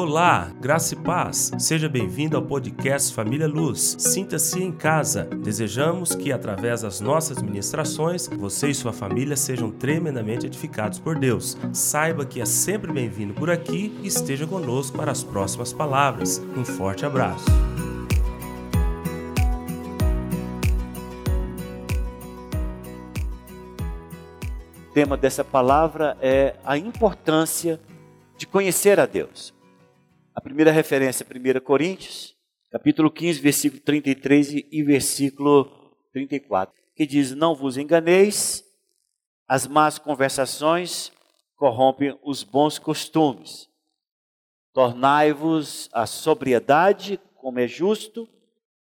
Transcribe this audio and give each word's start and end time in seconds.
Olá, 0.00 0.52
graça 0.60 0.94
e 0.94 0.96
paz. 0.96 1.50
Seja 1.58 1.88
bem-vindo 1.88 2.36
ao 2.36 2.42
podcast 2.44 3.12
Família 3.12 3.48
Luz. 3.48 3.96
Sinta-se 3.98 4.62
em 4.62 4.70
casa. 4.70 5.24
Desejamos 5.24 6.14
que, 6.14 6.30
através 6.30 6.82
das 6.82 7.00
nossas 7.00 7.42
ministrações, 7.42 8.28
você 8.28 8.68
e 8.68 8.74
sua 8.76 8.92
família 8.92 9.36
sejam 9.36 9.72
tremendamente 9.72 10.46
edificados 10.46 11.00
por 11.00 11.18
Deus. 11.18 11.58
Saiba 11.72 12.24
que 12.24 12.40
é 12.40 12.44
sempre 12.44 12.92
bem-vindo 12.92 13.34
por 13.34 13.50
aqui 13.50 13.92
e 14.00 14.06
esteja 14.06 14.46
conosco 14.46 14.96
para 14.96 15.10
as 15.10 15.24
próximas 15.24 15.72
palavras. 15.72 16.40
Um 16.56 16.64
forte 16.64 17.04
abraço. 17.04 17.46
O 24.88 24.94
tema 24.94 25.16
dessa 25.16 25.42
palavra 25.42 26.16
é 26.20 26.54
a 26.64 26.78
importância 26.78 27.80
de 28.36 28.46
conhecer 28.46 29.00
a 29.00 29.04
Deus. 29.04 29.57
A 30.38 30.40
primeira 30.40 30.70
referência 30.70 31.26
é 31.28 31.58
1 31.58 31.60
Coríntios, 31.60 32.32
capítulo 32.70 33.10
15, 33.10 33.40
versículo 33.40 33.82
33 33.82 34.52
e 34.70 34.84
versículo 34.84 35.64
34, 36.12 36.72
que 36.94 37.04
diz: 37.04 37.34
Não 37.34 37.56
vos 37.56 37.76
enganeis, 37.76 38.62
as 39.48 39.66
más 39.66 39.98
conversações 39.98 41.10
corrompem 41.56 42.16
os 42.22 42.44
bons 42.44 42.78
costumes. 42.78 43.68
Tornai-vos 44.72 45.90
a 45.92 46.06
sobriedade, 46.06 47.18
como 47.34 47.58
é 47.58 47.66
justo, 47.66 48.28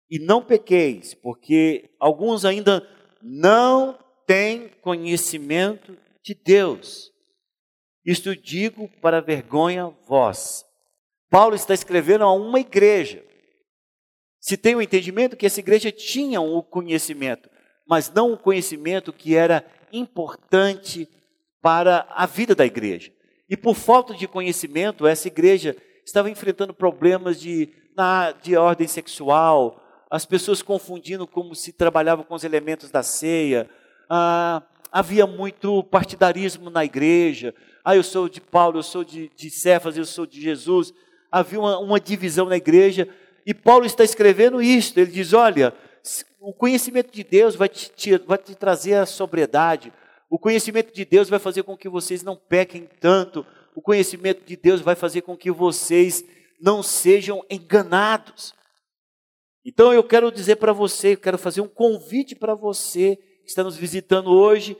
e 0.09 0.19
não 0.19 0.41
pequeis, 0.41 1.13
porque 1.13 1.89
alguns 1.99 2.45
ainda 2.45 2.87
não 3.21 3.99
têm 4.25 4.69
conhecimento 4.81 5.97
de 6.23 6.33
Deus. 6.33 7.11
Isto 8.05 8.37
digo 8.37 8.87
para 9.01 9.19
vergonha 9.19 9.93
vós. 10.07 10.70
Paulo 11.31 11.55
está 11.55 11.73
escrevendo 11.73 12.25
a 12.25 12.33
uma 12.33 12.59
igreja. 12.59 13.23
Se 14.37 14.57
tem 14.57 14.75
o 14.75 14.81
entendimento 14.81 15.37
que 15.37 15.45
essa 15.45 15.61
igreja 15.61 15.89
tinha 15.89 16.41
o 16.41 16.61
conhecimento, 16.61 17.49
mas 17.87 18.11
não 18.11 18.33
o 18.33 18.37
conhecimento 18.37 19.13
que 19.13 19.33
era 19.33 19.65
importante 19.93 21.07
para 21.61 22.05
a 22.09 22.25
vida 22.25 22.53
da 22.53 22.65
igreja. 22.65 23.13
E 23.49 23.55
por 23.55 23.75
falta 23.75 24.13
de 24.13 24.27
conhecimento, 24.27 25.07
essa 25.07 25.29
igreja 25.29 25.77
estava 26.05 26.29
enfrentando 26.29 26.73
problemas 26.73 27.39
de, 27.39 27.69
na, 27.95 28.33
de 28.33 28.57
ordem 28.57 28.87
sexual, 28.87 29.81
as 30.09 30.25
pessoas 30.25 30.61
confundindo 30.61 31.25
como 31.25 31.55
se 31.55 31.71
trabalhava 31.71 32.25
com 32.25 32.35
os 32.35 32.43
elementos 32.43 32.91
da 32.91 33.03
ceia, 33.03 33.69
ah, 34.09 34.63
havia 34.91 35.25
muito 35.25 35.81
partidarismo 35.85 36.69
na 36.69 36.83
igreja. 36.83 37.55
Ah, 37.85 37.95
eu 37.95 38.03
sou 38.03 38.27
de 38.27 38.41
Paulo, 38.41 38.79
eu 38.79 38.83
sou 38.83 39.05
de, 39.05 39.31
de 39.33 39.49
Cefas, 39.49 39.95
eu 39.95 40.03
sou 40.03 40.25
de 40.25 40.41
Jesus 40.41 40.93
havia 41.31 41.59
uma, 41.59 41.79
uma 41.79 41.99
divisão 41.99 42.47
na 42.47 42.57
igreja, 42.57 43.07
e 43.45 43.53
Paulo 43.53 43.85
está 43.85 44.03
escrevendo 44.03 44.61
isto. 44.61 44.99
Ele 44.99 45.11
diz: 45.11 45.33
Olha, 45.33 45.73
o 46.39 46.53
conhecimento 46.53 47.11
de 47.11 47.23
Deus 47.23 47.55
vai 47.55 47.69
te, 47.69 47.89
te, 47.91 48.17
vai 48.17 48.37
te 48.37 48.55
trazer 48.55 48.95
a 48.95 49.05
sobriedade, 49.05 49.93
o 50.29 50.37
conhecimento 50.37 50.93
de 50.93 51.05
Deus 51.05 51.29
vai 51.29 51.39
fazer 51.39 51.63
com 51.63 51.77
que 51.77 51.89
vocês 51.89 52.23
não 52.23 52.35
pequem 52.35 52.87
tanto, 52.99 53.45
o 53.75 53.81
conhecimento 53.81 54.45
de 54.45 54.55
Deus 54.55 54.81
vai 54.81 54.95
fazer 54.95 55.21
com 55.21 55.37
que 55.37 55.51
vocês 55.51 56.23
não 56.59 56.83
sejam 56.83 57.43
enganados. 57.49 58.53
Então 59.65 59.93
eu 59.93 60.03
quero 60.03 60.31
dizer 60.31 60.55
para 60.55 60.73
você, 60.73 61.13
eu 61.13 61.17
quero 61.17 61.37
fazer 61.37 61.61
um 61.61 61.67
convite 61.67 62.35
para 62.35 62.55
você 62.55 63.17
que 63.43 63.49
está 63.49 63.63
nos 63.63 63.75
visitando 63.75 64.31
hoje, 64.31 64.77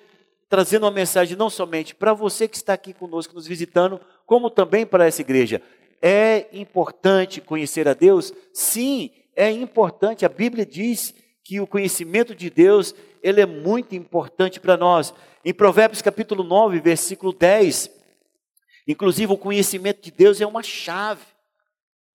trazendo 0.49 0.83
uma 0.83 0.91
mensagem 0.91 1.37
não 1.37 1.49
somente 1.49 1.93
para 1.93 2.13
você 2.13 2.47
que 2.47 2.55
está 2.55 2.73
aqui 2.73 2.93
conosco 2.93 3.33
nos 3.33 3.47
visitando, 3.47 3.99
como 4.25 4.49
também 4.49 4.85
para 4.85 5.05
essa 5.05 5.21
igreja. 5.21 5.61
É 6.01 6.47
importante 6.51 7.39
conhecer 7.39 7.87
a 7.87 7.93
Deus? 7.93 8.33
Sim, 8.53 9.11
é 9.35 9.51
importante. 9.51 10.25
A 10.25 10.29
Bíblia 10.29 10.65
diz 10.65 11.13
que 11.43 11.59
o 11.59 11.67
conhecimento 11.67 12.33
de 12.33 12.49
Deus, 12.49 12.95
ele 13.21 13.41
é 13.41 13.45
muito 13.45 13.95
importante 13.95 14.59
para 14.59 14.77
nós. 14.77 15.13
Em 15.43 15.53
Provérbios 15.53 16.01
capítulo 16.01 16.43
9, 16.43 16.79
versículo 16.79 17.33
10, 17.33 17.89
inclusive 18.87 19.33
o 19.33 19.37
conhecimento 19.37 20.01
de 20.01 20.11
Deus 20.11 20.39
é 20.41 20.45
uma 20.45 20.63
chave, 20.63 21.25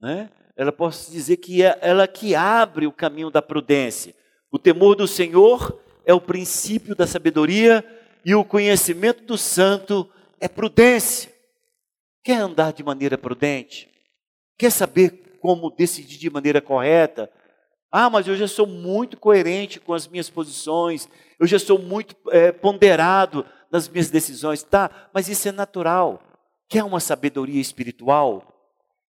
né? 0.00 0.30
Ela 0.56 0.72
posso 0.72 1.12
dizer 1.12 1.36
que 1.36 1.62
é 1.62 1.76
ela 1.82 2.08
que 2.08 2.34
abre 2.34 2.86
o 2.86 2.92
caminho 2.92 3.30
da 3.30 3.42
prudência. 3.42 4.14
O 4.50 4.58
temor 4.58 4.96
do 4.96 5.06
Senhor 5.06 5.78
é 6.06 6.14
o 6.14 6.20
princípio 6.20 6.94
da 6.94 7.06
sabedoria 7.06 7.84
e 8.24 8.34
o 8.34 8.42
conhecimento 8.42 9.22
do 9.24 9.36
santo 9.36 10.08
é 10.40 10.48
prudência. 10.48 11.30
Quer 12.26 12.38
andar 12.38 12.72
de 12.72 12.82
maneira 12.82 13.16
prudente? 13.16 13.88
Quer 14.58 14.72
saber 14.72 15.38
como 15.40 15.70
decidir 15.70 16.18
de 16.18 16.28
maneira 16.28 16.60
correta? 16.60 17.30
Ah, 17.88 18.10
mas 18.10 18.26
eu 18.26 18.34
já 18.34 18.48
sou 18.48 18.66
muito 18.66 19.16
coerente 19.16 19.78
com 19.78 19.94
as 19.94 20.08
minhas 20.08 20.28
posições, 20.28 21.08
eu 21.38 21.46
já 21.46 21.56
sou 21.56 21.78
muito 21.78 22.16
é, 22.32 22.50
ponderado 22.50 23.46
nas 23.70 23.88
minhas 23.88 24.10
decisões. 24.10 24.64
Tá, 24.64 25.08
mas 25.14 25.28
isso 25.28 25.46
é 25.48 25.52
natural. 25.52 26.20
Quer 26.68 26.82
uma 26.82 26.98
sabedoria 26.98 27.60
espiritual? 27.60 28.42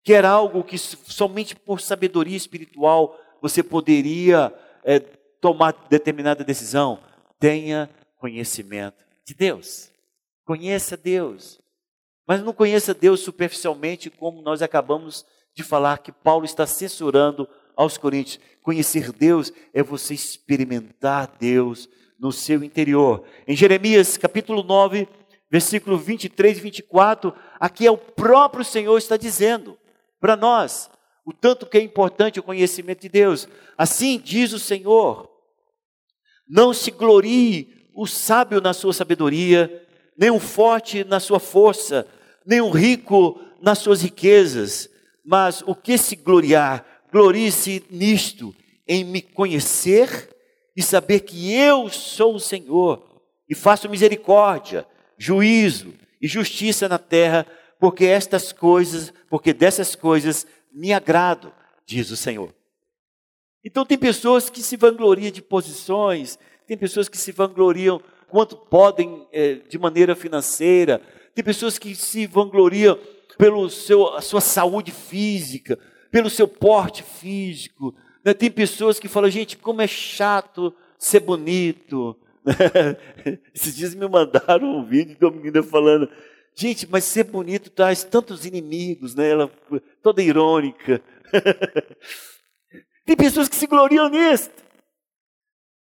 Quer 0.04 0.24
algo 0.24 0.64
que 0.64 0.78
somente 0.78 1.56
por 1.56 1.82
sabedoria 1.82 2.38
espiritual 2.38 3.20
você 3.42 3.64
poderia 3.64 4.54
é, 4.84 5.00
tomar 5.42 5.72
determinada 5.90 6.44
decisão? 6.44 7.00
Tenha 7.40 7.90
conhecimento 8.20 9.04
de 9.26 9.34
Deus. 9.34 9.90
Conheça 10.46 10.96
Deus. 10.96 11.60
Mas 12.28 12.44
não 12.44 12.52
conheça 12.52 12.94
Deus 12.94 13.22
superficialmente, 13.22 14.10
como 14.10 14.42
nós 14.42 14.62
acabamos 14.62 15.26
de 15.56 15.64
falar 15.64 16.00
que 16.00 16.12
Paulo 16.12 16.44
está 16.44 16.68
censurando 16.68 17.48
aos 17.76 17.98
Coríntios. 17.98 18.40
Conhecer 18.62 19.14
Deus 19.14 19.54
é 19.74 19.82
você 19.82 20.14
experimentar 20.14 21.32
Deus 21.40 21.88
no 22.20 22.32
seu 22.32 22.64
interior. 22.64 23.24
Em 23.48 23.56
Jeremias 23.56 24.18
capítulo 24.18 24.62
9, 24.62 25.08
versículo 25.50 25.98
23 25.98 26.58
e 26.58 26.62
24, 26.62 27.34
aqui 27.60 27.88
é 27.88 27.92
o 27.92 27.98
próprio 27.98 28.66
Senhor 28.66 28.98
está 28.98 29.16
dizendo 29.16 29.78
para 30.20 30.36
nós 30.36 30.90
o 31.26 31.32
tanto 31.32 31.66
que 31.66 31.78
é 31.78 31.82
importante 31.82 32.40
o 32.40 32.44
conhecimento 32.44 33.02
de 33.02 33.10
Deus. 33.10 33.48
Assim 33.78 34.20
diz 34.20 34.52
o 34.52 34.60
Senhor: 34.60 35.30
Não 36.48 36.74
se 36.74 36.92
glorie 36.92 37.90
o 37.96 38.06
sábio 38.06 38.60
na 38.60 38.74
sua 38.74 38.94
sabedoria, 38.94 39.86
nem 40.18 40.30
o 40.30 40.40
forte 40.40 41.04
na 41.04 41.20
sua 41.20 41.40
força, 41.40 42.08
nem 42.48 42.62
o 42.62 42.70
rico 42.70 43.40
nas 43.62 43.80
suas 43.80 44.02
riquezas, 44.02 44.90
mas 45.24 45.62
o 45.68 45.76
que 45.76 45.98
se 45.98 46.16
gloriar, 46.16 46.86
glorie-se 47.12 47.84
nisto, 47.92 48.56
em 48.88 49.04
me 49.04 49.22
conhecer 49.22 50.30
e 50.76 50.82
saber 50.82 51.20
que 51.20 51.54
eu 51.54 51.90
sou 51.90 52.36
o 52.36 52.40
Senhor 52.40 53.22
e 53.50 53.54
faço 53.54 53.90
misericórdia, 53.90 54.88
juízo 55.18 55.94
e 56.22 56.28
justiça 56.28 56.88
na 56.88 56.98
terra, 56.98 57.46
porque 57.80 58.06
estas 58.06 58.54
coisas, 58.54 59.14
porque 59.30 59.54
dessas 59.54 59.94
coisas 59.94 60.48
me 60.72 60.94
agrado, 60.94 61.52
diz 61.86 62.10
o 62.12 62.16
Senhor. 62.16 62.56
Então 63.66 63.86
tem 63.86 63.98
pessoas 63.98 64.50
que 64.50 64.62
se 64.62 64.78
vangloriam 64.78 65.32
de 65.32 65.42
posições, 65.42 66.40
tem 66.66 66.78
pessoas 66.78 67.10
que 67.10 67.18
se 67.18 67.34
vangloriam 67.34 68.02
quanto 68.30 68.56
podem 68.56 69.28
é, 69.32 69.56
de 69.56 69.78
maneira 69.78 70.16
financeira, 70.16 71.02
tem 71.38 71.44
pessoas 71.44 71.78
que 71.78 71.94
se 71.94 72.26
vangloriam 72.26 72.98
pela 73.38 73.70
sua 73.70 74.42
saúde 74.42 74.92
física, 74.92 75.78
pelo 76.10 76.32
seu 76.32 76.48
porte 76.48 77.04
físico. 77.04 77.94
Né? 78.26 78.34
Tem 78.34 78.50
pessoas 78.50 79.00
que 79.00 79.08
falam, 79.08 79.30
gente, 79.30 79.56
como 79.56 79.84
é 79.84 79.86
chato 79.86 80.74
ser 80.98 81.20
bonito. 81.20 82.18
Esses 83.54 83.76
dias 83.76 83.94
me 83.94 84.08
mandaram 84.08 84.80
um 84.80 84.84
vídeo 84.84 85.16
de 85.16 85.24
uma 85.24 85.32
menina 85.32 85.62
falando, 85.62 86.10
gente, 86.56 86.90
mas 86.90 87.04
ser 87.04 87.26
bonito 87.26 87.70
traz 87.70 88.04
tantos 88.04 88.44
inimigos, 88.44 89.14
né? 89.14 89.30
Ela 89.30 89.52
toda 90.02 90.24
irônica. 90.24 91.04
Tem 93.06 93.16
pessoas 93.16 93.48
que 93.48 93.56
se 93.56 93.68
gloriam 93.68 94.10
nisso. 94.10 94.50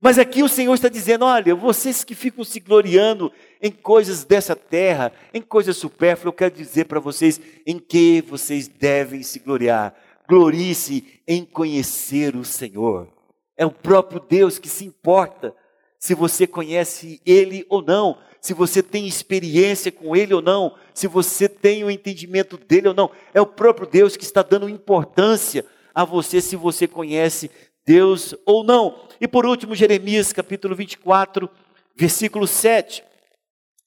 Mas 0.06 0.19
aqui 0.19 0.44
o 0.44 0.48
Senhor 0.48 0.75
está 0.75 0.88
dizendo: 0.88 1.25
olha, 1.25 1.56
vocês 1.56 2.04
que 2.04 2.13
ficam 2.13 2.44
se 2.44 2.60
gloriando 2.60 3.34
em 3.60 3.72
coisas 3.72 4.24
dessa 4.24 4.56
terra, 4.56 5.12
em 5.34 5.42
coisas 5.42 5.78
supérfluas, 5.78 6.28
eu 6.28 6.34
quero 6.34 6.54
dizer 6.54 6.86
para 6.86 7.00
vocês 7.00 7.42
em 7.66 7.80
que 7.80 8.22
vocês 8.22 8.68
devem 8.68 9.24
se 9.24 9.40
gloriar. 9.40 9.96
Glorie-se 10.30 11.19
em 11.28 11.44
conhecer 11.44 12.36
o 12.36 12.46
Senhor. 12.46 13.12
É 13.57 13.66
o 13.66 13.72
próprio 13.72 14.19
Deus 14.19 14.60
que 14.60 14.69
se 14.69 14.86
importa 14.86 15.56
se 15.98 16.13
você 16.13 16.46
conhece 16.46 17.19
Ele 17.25 17.66
ou 17.68 17.81
não, 17.81 18.19
se 18.40 18.54
você 18.54 18.84
tem 18.84 19.07
experiência 19.07 19.92
com 19.92 20.16
Ele 20.16 20.36
ou 20.36 20.42
não, 20.42 20.75
se 20.94 21.07
você 21.07 21.50
tem 21.50 21.84
o 21.84 21.90
entendimento 21.90 22.60
dele 22.60 22.90
ou 22.90 22.94
não. 22.94 23.10
É 23.34 23.42
o 23.42 23.48
próprio 23.48 23.88
Deus 23.88 24.16
que 24.16 24.24
está 24.24 24.44
dando 24.44 24.69
importância 24.69 25.66
a 25.96 26.06
você 26.06 26.42
se 26.42 26.56
você 26.56 26.88
conhece 26.88 27.50
Deus 27.85 28.33
ou 28.45 28.63
não. 28.63 29.07
E 29.21 29.27
por 29.27 29.45
último, 29.45 29.75
Jeremias 29.75 30.33
capítulo 30.33 30.75
24, 30.75 31.49
versículo 31.95 32.47
7. 32.47 33.03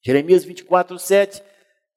Jeremias 0.04 0.44
24, 0.44 0.98
7 0.98 1.42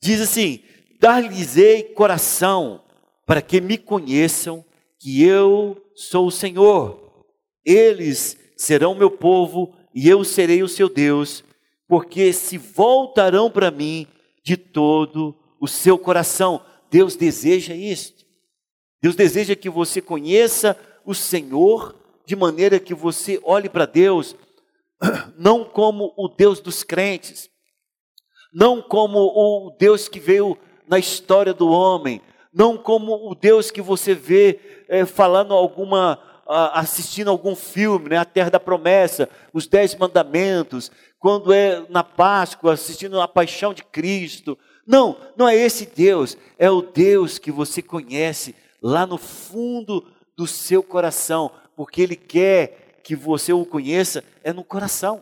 diz 0.01 0.19
assim: 0.19 0.63
Dar-lhes-ei 0.99 1.83
coração 1.83 2.83
para 3.25 3.41
que 3.41 3.61
me 3.61 3.77
conheçam 3.77 4.65
que 4.99 5.23
eu 5.23 5.81
sou 5.95 6.27
o 6.27 6.31
Senhor. 6.31 7.25
Eles 7.63 8.37
serão 8.57 8.95
meu 8.95 9.11
povo 9.11 9.73
e 9.93 10.09
eu 10.09 10.23
serei 10.23 10.63
o 10.63 10.67
seu 10.67 10.89
Deus, 10.89 11.43
porque 11.87 12.33
se 12.33 12.57
voltarão 12.57 13.49
para 13.49 13.71
mim 13.71 14.07
de 14.43 14.57
todo 14.57 15.35
o 15.59 15.67
seu 15.67 15.97
coração. 15.97 16.63
Deus 16.89 17.15
deseja 17.15 17.75
isto. 17.75 18.25
Deus 19.01 19.15
deseja 19.15 19.55
que 19.55 19.69
você 19.69 20.01
conheça 20.01 20.77
o 21.05 21.13
Senhor 21.13 21.95
de 22.25 22.35
maneira 22.35 22.79
que 22.79 22.93
você 22.93 23.39
olhe 23.43 23.67
para 23.67 23.85
Deus 23.85 24.35
não 25.37 25.63
como 25.63 26.13
o 26.15 26.27
Deus 26.27 26.59
dos 26.59 26.83
crentes, 26.83 27.49
não 28.53 28.81
como 28.81 29.19
o 29.19 29.75
Deus 29.77 30.07
que 30.07 30.19
veio 30.19 30.57
na 30.87 30.99
história 30.99 31.53
do 31.53 31.69
homem, 31.69 32.21
não 32.53 32.77
como 32.77 33.29
o 33.29 33.33
Deus 33.33 33.71
que 33.71 33.81
você 33.81 34.13
vê 34.13 34.59
é, 34.89 35.05
falando 35.05 35.53
alguma, 35.53 36.19
assistindo 36.73 37.29
algum 37.29 37.55
filme, 37.55 38.09
né, 38.09 38.17
a 38.17 38.25
Terra 38.25 38.49
da 38.49 38.59
Promessa, 38.59 39.29
os 39.53 39.67
Dez 39.67 39.95
Mandamentos, 39.95 40.91
quando 41.17 41.53
é 41.53 41.85
na 41.89 42.03
Páscoa, 42.03 42.73
assistindo 42.73 43.21
a 43.21 43.27
Paixão 43.27 43.73
de 43.73 43.83
Cristo. 43.83 44.57
Não, 44.85 45.15
não 45.37 45.47
é 45.47 45.55
esse 45.55 45.85
Deus, 45.85 46.37
é 46.57 46.69
o 46.69 46.81
Deus 46.81 47.37
que 47.37 47.51
você 47.51 47.81
conhece 47.81 48.53
lá 48.81 49.05
no 49.05 49.17
fundo 49.17 50.05
do 50.41 50.47
seu 50.47 50.81
coração, 50.81 51.51
porque 51.75 52.01
Ele 52.01 52.15
quer 52.15 52.99
que 53.03 53.15
você 53.15 53.53
o 53.53 53.63
conheça 53.63 54.23
é 54.43 54.51
no 54.51 54.63
coração. 54.63 55.21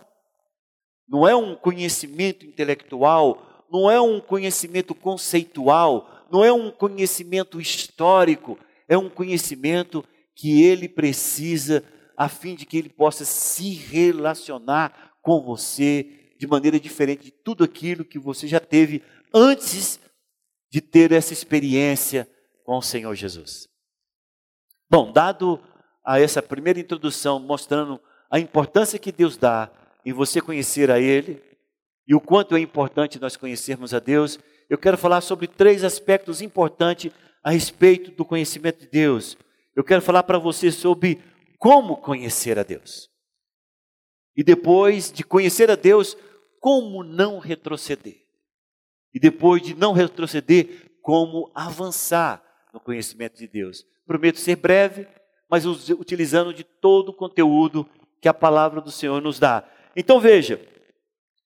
Não 1.09 1.27
é 1.27 1.35
um 1.35 1.55
conhecimento 1.55 2.45
intelectual, 2.45 3.65
não 3.69 3.91
é 3.91 3.99
um 3.99 4.21
conhecimento 4.21 4.95
conceitual, 4.95 6.25
não 6.31 6.45
é 6.45 6.53
um 6.53 6.71
conhecimento 6.71 7.59
histórico, 7.59 8.57
é 8.87 8.97
um 8.97 9.09
conhecimento 9.09 10.05
que 10.37 10.63
ele 10.63 10.87
precisa 10.87 11.83
a 12.15 12.29
fim 12.29 12.55
de 12.55 12.65
que 12.65 12.77
ele 12.77 12.89
possa 12.89 13.25
se 13.25 13.73
relacionar 13.73 15.11
com 15.21 15.41
você 15.41 16.31
de 16.39 16.47
maneira 16.47 16.79
diferente 16.79 17.25
de 17.25 17.31
tudo 17.31 17.65
aquilo 17.65 18.05
que 18.05 18.17
você 18.17 18.47
já 18.47 18.61
teve 18.61 19.03
antes 19.33 19.99
de 20.71 20.79
ter 20.79 21.11
essa 21.11 21.33
experiência 21.33 22.25
com 22.63 22.77
o 22.77 22.81
Senhor 22.81 23.13
Jesus. 23.15 23.67
Bom, 24.89 25.11
dado 25.11 25.61
a 26.03 26.19
essa 26.19 26.41
primeira 26.41 26.79
introdução 26.79 27.39
mostrando 27.39 28.01
a 28.31 28.39
importância 28.39 28.97
que 28.97 29.11
Deus 29.11 29.37
dá 29.37 29.71
em 30.03 30.11
você 30.11 30.41
conhecer 30.41 30.89
a 30.89 30.99
Ele 30.99 31.41
e 32.07 32.15
o 32.15 32.19
quanto 32.19 32.55
é 32.55 32.59
importante 32.59 33.19
nós 33.19 33.37
conhecermos 33.37 33.93
a 33.93 33.99
Deus, 33.99 34.39
eu 34.67 34.79
quero 34.79 34.97
falar 34.97 35.21
sobre 35.21 35.47
três 35.47 35.83
aspectos 35.83 36.41
importantes 36.41 37.11
a 37.43 37.51
respeito 37.51 38.09
do 38.11 38.25
conhecimento 38.25 38.79
de 38.79 38.87
Deus. 38.87 39.37
Eu 39.75 39.83
quero 39.83 40.01
falar 40.01 40.23
para 40.23 40.39
você 40.39 40.71
sobre 40.71 41.21
como 41.59 41.97
conhecer 41.97 42.57
a 42.57 42.63
Deus. 42.63 43.09
E 44.35 44.43
depois 44.43 45.11
de 45.11 45.23
conhecer 45.23 45.69
a 45.69 45.75
Deus, 45.75 46.17
como 46.59 47.03
não 47.03 47.37
retroceder. 47.37 48.23
E 49.13 49.19
depois 49.19 49.61
de 49.61 49.75
não 49.75 49.93
retroceder, 49.93 50.91
como 51.03 51.51
avançar 51.53 52.43
no 52.73 52.79
conhecimento 52.79 53.37
de 53.37 53.47
Deus. 53.47 53.85
Prometo 54.09 54.39
ser 54.39 54.55
breve, 54.55 55.07
mas 55.47 55.67
utilizando 55.67 56.51
de 56.51 56.63
todo 56.63 57.09
o 57.09 57.13
conteúdo 57.13 57.87
que 58.19 58.27
a 58.27 58.33
palavra 58.33 58.81
do 58.81 58.89
Senhor 58.89 59.21
nos 59.21 59.37
dá. 59.37 59.63
Então 59.95 60.19
veja, 60.19 60.59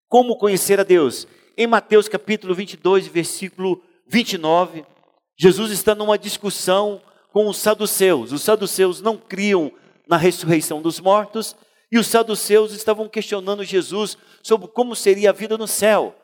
como 0.07 0.37
conhecer 0.37 0.79
a 0.79 0.83
Deus? 0.83 1.27
Em 1.57 1.67
Mateus 1.67 2.07
capítulo 2.07 2.55
22, 2.55 3.07
versículo 3.07 3.83
29, 4.07 4.85
Jesus 5.37 5.71
está 5.71 5.93
numa 5.93 6.17
discussão 6.17 7.01
com 7.33 7.49
os 7.49 7.57
saduceus. 7.57 8.31
Os 8.31 8.43
saduceus 8.43 9.01
não 9.01 9.17
criam 9.17 9.69
na 10.07 10.15
ressurreição 10.15 10.81
dos 10.81 11.01
mortos 11.01 11.57
e 11.91 11.99
os 11.99 12.07
saduceus 12.07 12.71
estavam 12.71 13.09
questionando 13.09 13.65
Jesus 13.65 14.17
sobre 14.41 14.69
como 14.69 14.95
seria 14.95 15.31
a 15.31 15.33
vida 15.33 15.57
no 15.57 15.67
céu. 15.67 16.15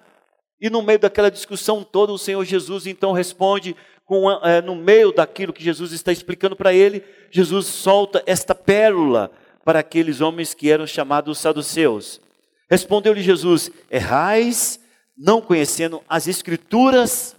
E 0.62 0.70
no 0.70 0.82
meio 0.82 1.00
daquela 1.00 1.30
discussão 1.30 1.84
toda, 1.84 2.14
o 2.14 2.18
Senhor 2.18 2.46
Jesus 2.46 2.88
então 2.88 3.12
responde 3.12 3.76
com, 4.10 4.28
é, 4.44 4.60
no 4.60 4.76
meio 4.76 5.12
daquilo 5.12 5.54
que 5.54 5.64
Jesus 5.64 5.92
está 5.92 6.12
explicando 6.12 6.56
para 6.56 6.74
ele, 6.74 7.04
Jesus 7.30 7.68
solta 7.68 8.24
esta 8.26 8.56
pérola 8.56 9.32
para 9.64 9.82
aqueles 9.82 10.20
homens 10.20 10.56
que 10.56 10.72
eram 10.72 10.88
chamados 10.88 11.38
saduceus. 11.38 12.20
Respondeu-lhe 12.68 13.22
Jesus: 13.22 13.70
Errais, 13.92 14.80
não 15.16 15.40
conhecendo 15.40 16.02
as 16.10 16.28
Escrituras 16.28 17.36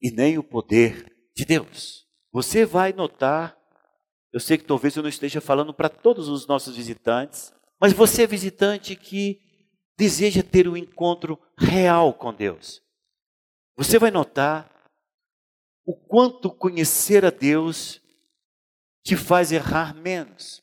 e 0.00 0.12
nem 0.12 0.38
o 0.38 0.44
poder 0.44 1.12
de 1.34 1.44
Deus. 1.44 2.06
Você 2.32 2.64
vai 2.64 2.92
notar, 2.92 3.56
eu 4.32 4.38
sei 4.38 4.56
que 4.56 4.64
talvez 4.64 4.94
eu 4.94 5.02
não 5.02 5.10
esteja 5.10 5.40
falando 5.40 5.74
para 5.74 5.88
todos 5.88 6.28
os 6.28 6.46
nossos 6.46 6.76
visitantes, 6.76 7.52
mas 7.80 7.92
você 7.92 8.22
é 8.22 8.26
visitante 8.28 8.94
que 8.94 9.40
deseja 9.98 10.44
ter 10.44 10.68
um 10.68 10.76
encontro 10.76 11.36
real 11.58 12.14
com 12.14 12.32
Deus. 12.32 12.80
Você 13.76 13.98
vai 13.98 14.12
notar 14.12 14.73
o 15.84 15.94
quanto 15.94 16.50
conhecer 16.50 17.24
a 17.24 17.30
Deus 17.30 18.00
te 19.02 19.16
faz 19.16 19.52
errar 19.52 19.94
menos. 19.94 20.62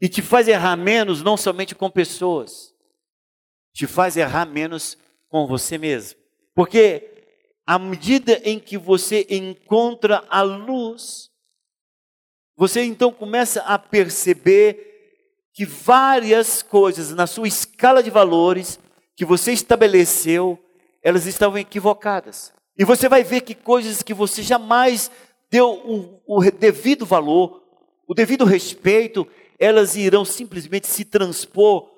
E 0.00 0.08
te 0.08 0.22
faz 0.22 0.48
errar 0.48 0.76
menos 0.76 1.22
não 1.22 1.36
somente 1.36 1.74
com 1.74 1.90
pessoas, 1.90 2.72
te 3.72 3.86
faz 3.86 4.16
errar 4.16 4.46
menos 4.46 4.96
com 5.28 5.46
você 5.46 5.76
mesmo. 5.76 6.18
Porque 6.54 7.18
à 7.66 7.78
medida 7.78 8.40
em 8.44 8.58
que 8.58 8.78
você 8.78 9.26
encontra 9.28 10.24
a 10.28 10.42
luz, 10.42 11.30
você 12.56 12.82
então 12.82 13.12
começa 13.12 13.60
a 13.62 13.78
perceber 13.78 14.88
que 15.52 15.64
várias 15.64 16.62
coisas 16.62 17.10
na 17.12 17.26
sua 17.26 17.48
escala 17.48 18.02
de 18.02 18.10
valores 18.10 18.78
que 19.16 19.24
você 19.24 19.52
estabeleceu, 19.52 20.58
elas 21.02 21.26
estavam 21.26 21.58
equivocadas. 21.58 22.52
E 22.78 22.84
você 22.84 23.08
vai 23.08 23.24
ver 23.24 23.40
que 23.40 23.54
coisas 23.54 24.02
que 24.02 24.14
você 24.14 24.42
jamais 24.42 25.10
deu 25.50 25.70
o, 25.70 26.22
o 26.26 26.50
devido 26.50 27.04
valor, 27.04 27.62
o 28.06 28.14
devido 28.14 28.44
respeito, 28.44 29.26
elas 29.58 29.96
irão 29.96 30.24
simplesmente 30.24 30.86
se 30.86 31.04
transpor 31.04 31.88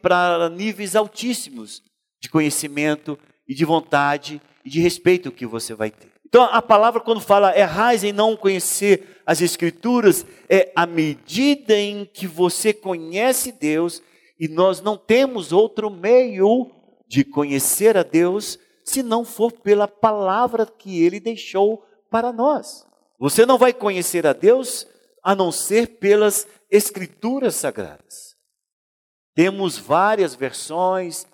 para 0.00 0.48
níveis 0.48 0.96
altíssimos 0.96 1.82
de 2.20 2.30
conhecimento 2.30 3.18
e 3.46 3.54
de 3.54 3.64
vontade 3.64 4.40
e 4.64 4.70
de 4.70 4.80
respeito 4.80 5.30
que 5.30 5.46
você 5.46 5.74
vai 5.74 5.90
ter. 5.90 6.08
Então 6.26 6.44
a 6.44 6.60
palavra 6.60 7.00
quando 7.00 7.20
fala 7.20 7.56
errais 7.58 8.04
em 8.04 8.12
não 8.12 8.36
conhecer 8.36 9.20
as 9.26 9.40
escrituras 9.40 10.24
é 10.48 10.72
a 10.74 10.86
medida 10.86 11.76
em 11.78 12.04
que 12.04 12.26
você 12.26 12.72
conhece 12.72 13.52
Deus 13.52 14.02
e 14.38 14.48
nós 14.48 14.80
não 14.80 14.96
temos 14.96 15.52
outro 15.52 15.90
meio 15.90 16.70
de 17.06 17.24
conhecer 17.24 17.96
a 17.96 18.02
Deus 18.02 18.58
se 18.88 19.02
não 19.02 19.22
for 19.22 19.52
pela 19.52 19.86
palavra 19.86 20.64
que 20.64 21.04
ele 21.04 21.20
deixou 21.20 21.84
para 22.10 22.32
nós. 22.32 22.86
Você 23.18 23.44
não 23.44 23.58
vai 23.58 23.72
conhecer 23.72 24.26
a 24.26 24.32
Deus 24.32 24.86
a 25.22 25.34
não 25.34 25.52
ser 25.52 25.98
pelas 25.98 26.48
escrituras 26.70 27.54
sagradas. 27.54 28.34
Temos 29.34 29.76
várias 29.76 30.34
versões. 30.34 31.26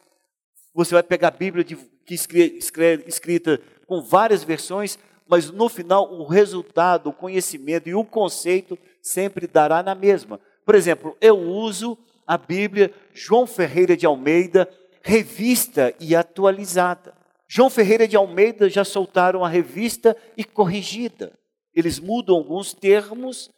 Você 0.74 0.94
vai 0.94 1.02
pegar 1.04 1.28
a 1.28 1.30
Bíblia 1.30 1.62
de, 1.62 1.76
que 1.76 2.14
escreve, 2.14 3.04
escrita 3.06 3.60
com 3.86 4.02
várias 4.02 4.42
versões, 4.42 4.98
mas 5.28 5.48
no 5.48 5.68
final 5.68 6.12
o 6.12 6.26
resultado, 6.26 7.10
o 7.10 7.12
conhecimento 7.12 7.88
e 7.88 7.94
o 7.94 8.04
conceito 8.04 8.76
sempre 9.00 9.46
dará 9.46 9.80
na 9.80 9.94
mesma. 9.94 10.40
Por 10.66 10.74
exemplo, 10.74 11.16
eu 11.20 11.38
uso 11.38 11.96
a 12.26 12.36
Bíblia 12.36 12.92
João 13.12 13.46
Ferreira 13.46 13.96
de 13.96 14.06
Almeida, 14.06 14.68
revista 15.02 15.94
e 16.00 16.16
atualizada. 16.16 17.23
João 17.56 17.70
Ferreira 17.70 18.08
de 18.08 18.16
Almeida 18.16 18.68
já 18.68 18.82
soltaram 18.82 19.44
a 19.44 19.48
revista 19.48 20.16
e 20.36 20.42
corrigida. 20.42 21.32
Eles 21.72 22.00
mudam 22.00 22.34
alguns 22.34 22.74
termos 22.74 23.48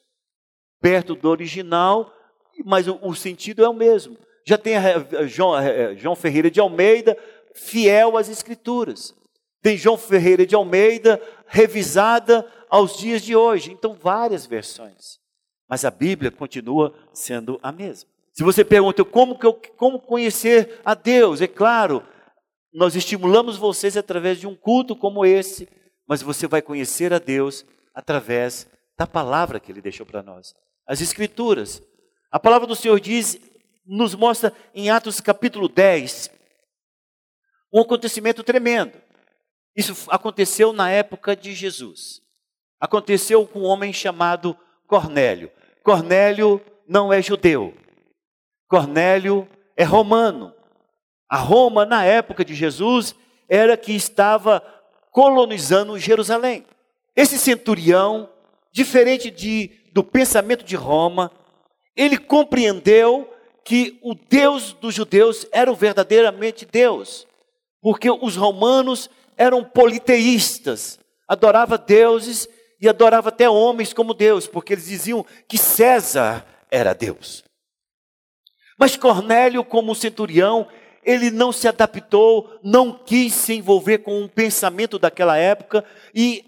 perto 0.82 1.14
do 1.14 1.30
original, 1.30 2.12
mas 2.62 2.86
o, 2.86 2.98
o 3.00 3.14
sentido 3.14 3.64
é 3.64 3.68
o 3.70 3.72
mesmo. 3.72 4.18
Já 4.46 4.58
tem 4.58 4.76
a, 4.76 4.96
a 5.20 5.26
João, 5.26 5.54
a, 5.54 5.94
João 5.94 6.14
Ferreira 6.14 6.50
de 6.50 6.60
Almeida, 6.60 7.16
fiel 7.54 8.18
às 8.18 8.28
Escrituras. 8.28 9.14
Tem 9.62 9.78
João 9.78 9.96
Ferreira 9.96 10.44
de 10.44 10.54
Almeida, 10.54 11.18
revisada 11.46 12.46
aos 12.68 12.98
dias 12.98 13.22
de 13.22 13.34
hoje. 13.34 13.72
Então, 13.72 13.94
várias 13.94 14.44
versões. 14.44 15.18
Mas 15.66 15.86
a 15.86 15.90
Bíblia 15.90 16.30
continua 16.30 16.92
sendo 17.14 17.58
a 17.62 17.72
mesma. 17.72 18.10
Se 18.34 18.44
você 18.44 18.62
pergunta 18.62 19.02
como, 19.06 19.38
que 19.38 19.46
eu, 19.46 19.54
como 19.78 19.98
conhecer 19.98 20.82
a 20.84 20.92
Deus, 20.92 21.40
é 21.40 21.46
claro, 21.46 22.04
nós 22.76 22.94
estimulamos 22.94 23.56
vocês 23.56 23.96
através 23.96 24.38
de 24.38 24.46
um 24.46 24.54
culto 24.54 24.94
como 24.94 25.24
esse, 25.24 25.66
mas 26.06 26.20
você 26.20 26.46
vai 26.46 26.60
conhecer 26.60 27.10
a 27.10 27.18
Deus 27.18 27.64
através 27.94 28.68
da 28.98 29.06
palavra 29.06 29.58
que 29.58 29.72
Ele 29.72 29.80
deixou 29.80 30.04
para 30.04 30.22
nós. 30.22 30.54
As 30.86 31.00
Escrituras. 31.00 31.82
A 32.30 32.38
palavra 32.38 32.66
do 32.66 32.76
Senhor 32.76 33.00
diz, 33.00 33.40
nos 33.86 34.14
mostra 34.14 34.52
em 34.74 34.90
Atos 34.90 35.22
capítulo 35.22 35.70
10, 35.70 36.30
um 37.72 37.80
acontecimento 37.80 38.44
tremendo. 38.44 38.92
Isso 39.74 40.10
aconteceu 40.10 40.70
na 40.70 40.90
época 40.90 41.34
de 41.34 41.54
Jesus. 41.54 42.20
aconteceu 42.78 43.46
com 43.46 43.60
um 43.60 43.64
homem 43.64 43.90
chamado 43.90 44.54
Cornélio. 44.86 45.50
Cornélio 45.82 46.60
não 46.86 47.10
é 47.10 47.22
judeu. 47.22 47.72
Cornélio 48.68 49.48
é 49.78 49.82
romano. 49.82 50.55
A 51.28 51.36
Roma, 51.36 51.84
na 51.84 52.04
época 52.04 52.44
de 52.44 52.54
Jesus, 52.54 53.14
era 53.48 53.76
que 53.76 53.92
estava 53.92 54.62
colonizando 55.10 55.98
Jerusalém. 55.98 56.64
Esse 57.14 57.38
centurião, 57.38 58.28
diferente 58.70 59.30
de, 59.30 59.70
do 59.92 60.04
pensamento 60.04 60.64
de 60.64 60.76
Roma, 60.76 61.32
ele 61.96 62.18
compreendeu 62.18 63.32
que 63.64 63.98
o 64.02 64.14
Deus 64.14 64.74
dos 64.74 64.94
judeus 64.94 65.46
era 65.50 65.72
verdadeiramente 65.72 66.64
Deus, 66.64 67.26
porque 67.80 68.10
os 68.10 68.36
romanos 68.36 69.10
eram 69.36 69.64
politeístas, 69.64 70.98
adorava 71.26 71.76
deuses 71.76 72.48
e 72.80 72.88
adorava 72.88 73.30
até 73.30 73.48
homens 73.48 73.92
como 73.92 74.14
Deus, 74.14 74.46
porque 74.46 74.74
eles 74.74 74.86
diziam 74.86 75.24
que 75.48 75.58
César 75.58 76.46
era 76.70 76.94
Deus. 76.94 77.42
Mas 78.78 78.96
Cornélio, 78.96 79.64
como 79.64 79.94
centurião, 79.94 80.68
ele 81.06 81.30
não 81.30 81.52
se 81.52 81.68
adaptou, 81.68 82.58
não 82.64 82.92
quis 82.92 83.32
se 83.32 83.54
envolver 83.54 83.98
com 83.98 84.24
o 84.24 84.28
pensamento 84.28 84.98
daquela 84.98 85.38
época 85.38 85.84
e 86.12 86.44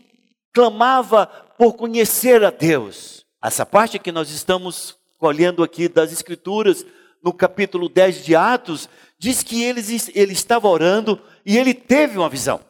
clamava 0.52 1.26
por 1.56 1.74
conhecer 1.74 2.44
a 2.44 2.50
Deus. 2.50 3.24
Essa 3.42 3.64
parte 3.64 4.00
que 4.00 4.10
nós 4.10 4.30
estamos 4.30 4.96
colhendo 5.16 5.62
aqui 5.62 5.88
das 5.88 6.12
Escrituras, 6.12 6.84
no 7.22 7.32
capítulo 7.32 7.88
10 7.88 8.24
de 8.24 8.34
Atos, 8.34 8.88
diz 9.16 9.44
que 9.44 9.62
ele, 9.62 9.80
ele 10.14 10.32
estava 10.32 10.66
orando 10.66 11.20
e 11.46 11.56
ele 11.56 11.72
teve 11.72 12.18
uma 12.18 12.28
visão. 12.28 12.60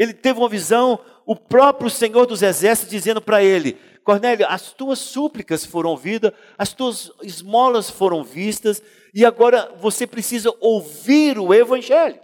Ele 0.00 0.14
teve 0.14 0.38
uma 0.38 0.48
visão, 0.48 0.98
o 1.26 1.36
próprio 1.36 1.90
Senhor 1.90 2.24
dos 2.24 2.40
Exércitos 2.40 2.90
dizendo 2.90 3.20
para 3.20 3.44
ele: 3.44 3.78
Cornélio, 4.02 4.46
as 4.48 4.72
tuas 4.72 4.98
súplicas 4.98 5.62
foram 5.66 5.90
ouvidas, 5.90 6.32
as 6.56 6.72
tuas 6.72 7.12
esmolas 7.22 7.90
foram 7.90 8.24
vistas, 8.24 8.82
e 9.12 9.26
agora 9.26 9.70
você 9.76 10.06
precisa 10.06 10.54
ouvir 10.58 11.38
o 11.38 11.52
Evangelho. 11.52 12.18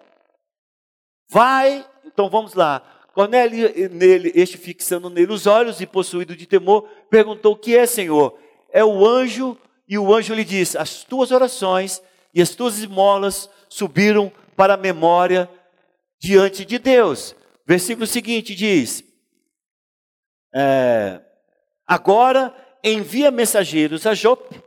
Vai, 1.29 1.85
então 2.07 2.31
vamos 2.31 2.55
lá. 2.55 2.81
Cornélio, 3.13 3.71
nele, 3.91 4.33
este 4.35 4.57
fixando 4.57 5.11
nele 5.11 5.35
os 5.35 5.47
olhos 5.47 5.79
e 5.83 5.87
possuído 5.87 6.35
de 6.35 6.47
temor, 6.47 6.89
perguntou: 7.11 7.53
O 7.53 7.59
que 7.59 7.77
é, 7.77 7.85
Senhor? 7.85 8.39
É 8.73 8.83
o 8.83 9.07
anjo, 9.07 9.55
e 9.87 9.99
o 9.99 10.15
anjo 10.15 10.33
lhe 10.33 10.45
disse: 10.45 10.79
As 10.79 11.05
tuas 11.05 11.31
orações 11.31 12.01
e 12.33 12.41
as 12.41 12.55
tuas 12.55 12.79
esmolas 12.79 13.51
subiram 13.69 14.33
para 14.57 14.73
a 14.73 14.79
memória 14.79 15.47
diante 16.19 16.65
de 16.65 16.79
Deus. 16.79 17.37
Versículo 17.67 18.07
seguinte 18.07 18.55
diz: 18.55 19.03
é, 20.55 21.21
Agora 21.87 22.55
envia 22.83 23.31
mensageiros 23.31 24.07
a 24.07 24.15
Jope 24.15 24.63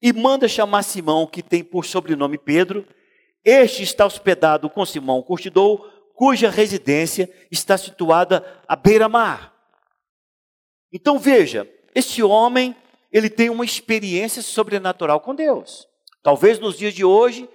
e 0.00 0.12
manda 0.12 0.48
chamar 0.48 0.82
Simão, 0.82 1.26
que 1.26 1.42
tem 1.42 1.62
por 1.62 1.84
sobrenome 1.84 2.38
Pedro. 2.38 2.86
Este 3.44 3.82
está 3.82 4.06
hospedado 4.06 4.70
com 4.70 4.86
Simão 4.86 5.22
Curtidor, 5.22 5.90
cuja 6.14 6.48
residência 6.48 7.30
está 7.50 7.76
situada 7.76 8.42
à 8.66 8.74
beira-mar. 8.74 9.52
Então 10.90 11.18
veja, 11.18 11.68
este 11.94 12.22
homem, 12.22 12.74
ele 13.12 13.28
tem 13.28 13.50
uma 13.50 13.64
experiência 13.64 14.40
sobrenatural 14.40 15.20
com 15.20 15.34
Deus. 15.34 15.86
Talvez 16.22 16.58
nos 16.58 16.78
dias 16.78 16.94
de 16.94 17.04
hoje 17.04 17.46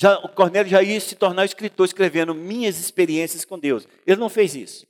já, 0.00 0.18
o 0.20 0.30
Cornélio 0.30 0.70
já 0.70 0.82
ia 0.82 0.98
se 0.98 1.14
tornar 1.14 1.44
escritor, 1.44 1.84
escrevendo 1.84 2.34
minhas 2.34 2.78
experiências 2.80 3.44
com 3.44 3.58
Deus. 3.58 3.86
Ele 4.06 4.18
não 4.18 4.30
fez 4.30 4.54
isso. 4.54 4.86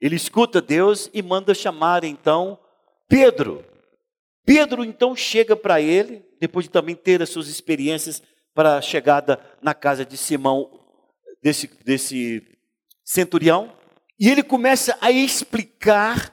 Ele 0.00 0.14
escuta 0.14 0.60
Deus 0.60 1.10
e 1.12 1.20
manda 1.22 1.52
chamar 1.52 2.04
então 2.04 2.56
Pedro. 3.08 3.64
Pedro 4.44 4.84
então 4.84 5.16
chega 5.16 5.56
para 5.56 5.80
ele, 5.80 6.24
depois 6.38 6.66
de 6.66 6.70
também 6.70 6.94
ter 6.94 7.20
as 7.20 7.30
suas 7.30 7.48
experiências 7.48 8.22
para 8.54 8.76
a 8.76 8.80
chegada 8.80 9.40
na 9.60 9.74
casa 9.74 10.04
de 10.04 10.16
Simão, 10.16 10.70
desse, 11.42 11.66
desse 11.84 12.46
centurião, 13.02 13.76
e 14.20 14.30
ele 14.30 14.44
começa 14.44 14.96
a 15.00 15.10
explicar 15.10 16.32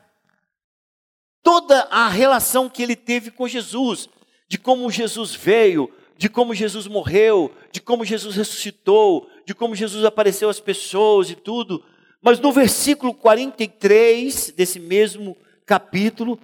toda 1.41 1.87
a 1.89 2.07
relação 2.07 2.69
que 2.69 2.83
ele 2.83 2.95
teve 2.95 3.31
com 3.31 3.47
Jesus, 3.47 4.07
de 4.47 4.59
como 4.59 4.91
Jesus 4.91 5.33
veio, 5.33 5.91
de 6.17 6.29
como 6.29 6.53
Jesus 6.53 6.87
morreu, 6.87 7.51
de 7.71 7.81
como 7.81 8.05
Jesus 8.05 8.35
ressuscitou, 8.35 9.27
de 9.45 9.53
como 9.53 9.75
Jesus 9.75 10.05
apareceu 10.05 10.49
às 10.49 10.59
pessoas 10.59 11.29
e 11.29 11.35
tudo. 11.35 11.83
Mas 12.21 12.39
no 12.39 12.51
versículo 12.51 13.13
43 13.13 14.53
desse 14.55 14.79
mesmo 14.79 15.35
capítulo, 15.65 16.39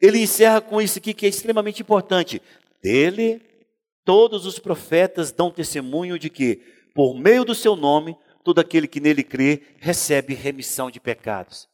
ele 0.00 0.18
encerra 0.18 0.60
com 0.60 0.80
isso 0.80 0.98
aqui 0.98 1.12
que 1.12 1.26
é 1.26 1.28
extremamente 1.28 1.82
importante. 1.82 2.40
Dele, 2.82 3.40
todos 4.04 4.46
os 4.46 4.58
profetas 4.58 5.30
dão 5.30 5.50
testemunho 5.50 6.18
de 6.18 6.30
que, 6.30 6.60
por 6.94 7.14
meio 7.14 7.44
do 7.44 7.54
seu 7.54 7.76
nome, 7.76 8.16
todo 8.42 8.58
aquele 8.58 8.88
que 8.88 9.00
nele 9.00 9.22
crê 9.22 9.62
recebe 9.78 10.34
remissão 10.34 10.90
de 10.90 10.98
pecados. 10.98 11.68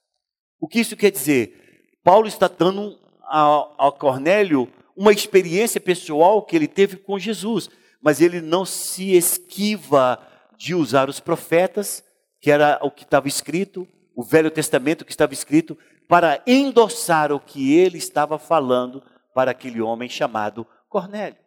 O 0.61 0.69
que 0.69 0.81
isso 0.81 0.97
quer 0.97 1.11
dizer? 1.11 1.89
Paulo 2.03 2.27
está 2.27 2.49
dando 2.49 2.99
a, 3.23 3.87
a 3.87 3.93
Cornélio 3.93 4.69
uma 4.99 5.13
experiência 5.13 5.81
pessoal 5.81 6.43
que 6.43 6.57
ele 6.57 6.67
teve 6.67 6.97
com 6.97 7.17
Jesus, 7.21 7.71
mas 8.03 8.21
ele 8.21 8.41
não 8.41 8.65
se 8.65 9.13
esquiva 9.17 10.19
de 10.57 10.75
usar 10.75 11.09
os 11.09 11.21
profetas, 11.21 12.03
que 12.41 12.51
era 12.51 12.81
o 12.83 12.91
que 12.91 13.05
estava 13.05 13.29
escrito, 13.29 13.87
o 14.17 14.25
Velho 14.25 14.51
Testamento 14.51 15.05
que 15.05 15.13
estava 15.13 15.33
escrito, 15.33 15.79
para 16.09 16.43
endossar 16.45 17.31
o 17.31 17.39
que 17.39 17.79
ele 17.79 17.97
estava 17.97 18.41
falando 18.41 19.01
para 19.33 19.53
aquele 19.53 19.81
homem 19.81 20.09
chamado 20.09 20.67
Cornélio. 20.89 21.39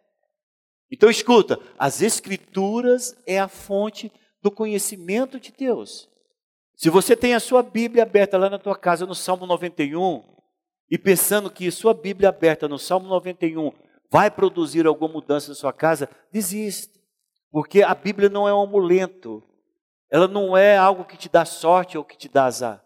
Então 0.90 1.10
escuta, 1.10 1.60
as 1.78 2.00
escrituras 2.00 3.14
é 3.26 3.38
a 3.38 3.48
fonte 3.48 4.10
do 4.40 4.50
conhecimento 4.50 5.38
de 5.38 5.52
Deus. 5.52 6.08
Se 6.74 6.88
você 6.88 7.14
tem 7.14 7.34
a 7.34 7.40
sua 7.40 7.62
Bíblia 7.62 8.04
aberta 8.04 8.38
lá 8.38 8.48
na 8.48 8.58
tua 8.58 8.76
casa 8.76 9.04
no 9.04 9.14
Salmo 9.14 9.46
91, 9.46 10.31
e 10.92 10.98
pensando 10.98 11.50
que 11.50 11.70
sua 11.70 11.94
Bíblia 11.94 12.28
aberta 12.28 12.68
no 12.68 12.78
Salmo 12.78 13.08
91 13.08 13.72
vai 14.10 14.30
produzir 14.30 14.86
alguma 14.86 15.14
mudança 15.14 15.48
na 15.48 15.54
sua 15.54 15.72
casa, 15.72 16.06
desista. 16.30 17.00
Porque 17.50 17.82
a 17.82 17.94
Bíblia 17.94 18.28
não 18.28 18.46
é 18.46 18.52
um 18.52 18.60
amuleto. 18.60 19.42
Ela 20.10 20.28
não 20.28 20.54
é 20.54 20.76
algo 20.76 21.06
que 21.06 21.16
te 21.16 21.30
dá 21.30 21.46
sorte 21.46 21.96
ou 21.96 22.04
que 22.04 22.14
te 22.14 22.28
dá 22.28 22.44
azar. 22.44 22.84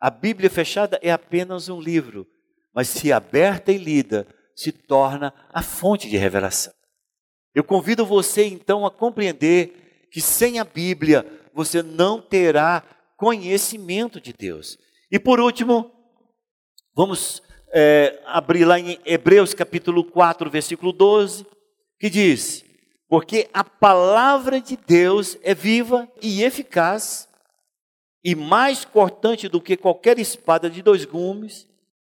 A 0.00 0.08
Bíblia 0.08 0.48
fechada 0.48 1.00
é 1.02 1.10
apenas 1.10 1.68
um 1.68 1.80
livro, 1.80 2.28
mas 2.72 2.86
se 2.86 3.12
aberta 3.12 3.72
e 3.72 3.76
lida, 3.76 4.24
se 4.54 4.70
torna 4.70 5.34
a 5.52 5.60
fonte 5.60 6.08
de 6.08 6.16
revelação. 6.16 6.72
Eu 7.52 7.64
convido 7.64 8.06
você 8.06 8.44
então 8.44 8.86
a 8.86 8.90
compreender 8.90 10.08
que 10.12 10.20
sem 10.20 10.60
a 10.60 10.64
Bíblia 10.64 11.26
você 11.52 11.82
não 11.82 12.20
terá 12.20 12.84
conhecimento 13.16 14.20
de 14.20 14.32
Deus. 14.32 14.78
E 15.10 15.18
por 15.18 15.40
último, 15.40 15.90
vamos 16.94 17.42
é, 17.72 18.20
abrir 18.24 18.64
lá 18.64 18.78
em 18.78 18.98
Hebreus 19.04 19.54
capítulo 19.54 20.04
4, 20.04 20.50
versículo 20.50 20.92
12, 20.92 21.46
que 21.98 22.08
diz: 22.08 22.64
Porque 23.08 23.48
a 23.52 23.64
palavra 23.64 24.60
de 24.60 24.76
Deus 24.76 25.38
é 25.42 25.54
viva 25.54 26.08
e 26.22 26.42
eficaz, 26.42 27.28
e 28.24 28.34
mais 28.34 28.84
cortante 28.84 29.48
do 29.48 29.60
que 29.60 29.76
qualquer 29.76 30.18
espada 30.18 30.68
de 30.68 30.82
dois 30.82 31.04
gumes, 31.04 31.66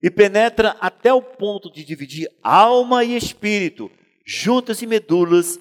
e 0.01 0.09
penetra 0.09 0.75
até 0.79 1.13
o 1.13 1.21
ponto 1.21 1.71
de 1.71 1.83
dividir 1.83 2.29
alma 2.41 3.03
e 3.03 3.15
espírito, 3.15 3.91
juntas 4.25 4.81
e 4.81 4.87
medulas, 4.87 5.59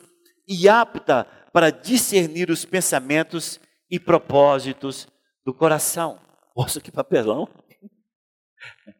e 0.48 0.68
apta 0.68 1.26
para 1.52 1.70
discernir 1.70 2.50
os 2.50 2.64
pensamentos 2.64 3.60
e 3.90 3.98
propósitos 3.98 5.06
do 5.44 5.52
coração. 5.52 6.18
Nossa, 6.56 6.80
que 6.80 6.90
papelão! 6.90 7.48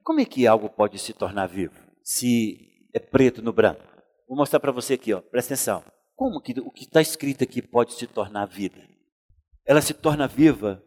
Como 0.02 0.20
é 0.20 0.24
que 0.24 0.46
algo 0.46 0.68
pode 0.68 0.98
se 0.98 1.12
tornar 1.12 1.46
vivo 1.46 1.74
se 2.02 2.88
é 2.94 2.98
preto 2.98 3.42
no 3.42 3.52
branco? 3.52 3.82
Vou 4.28 4.36
mostrar 4.36 4.60
para 4.60 4.72
você 4.72 4.94
aqui, 4.94 5.12
ó. 5.12 5.20
presta 5.20 5.54
atenção. 5.54 5.84
Como 6.14 6.40
que 6.40 6.52
o 6.60 6.70
que 6.70 6.84
está 6.84 7.00
escrito 7.00 7.44
aqui 7.44 7.62
pode 7.62 7.94
se 7.94 8.06
tornar 8.06 8.46
vida? 8.46 8.80
Ela 9.66 9.80
se 9.80 9.94
torna 9.94 10.28
viva 10.28 10.82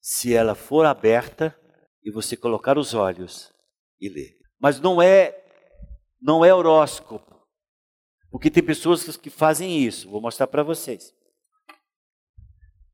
se 0.00 0.34
ela 0.34 0.54
for 0.54 0.84
aberta 0.84 1.56
e 2.04 2.10
você 2.10 2.36
colocar 2.36 2.76
os 2.76 2.92
olhos 2.92 3.52
e 4.00 4.08
ler. 4.08 4.36
Mas 4.60 4.80
não 4.80 5.00
é 5.00 5.40
não 6.20 6.44
é 6.44 6.54
horóscopo. 6.54 7.32
Porque 8.30 8.50
tem 8.50 8.62
pessoas 8.62 9.16
que 9.16 9.28
fazem 9.28 9.78
isso. 9.78 10.08
Vou 10.08 10.20
mostrar 10.20 10.46
para 10.46 10.62
vocês. 10.62 11.12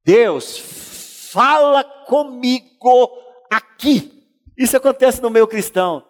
Deus 0.04 1.28
fala 1.32 1.84
comigo 1.84 3.10
aqui. 3.50 4.17
Isso 4.58 4.76
acontece 4.76 5.22
no 5.22 5.30
meio 5.30 5.46
cristão. 5.46 6.04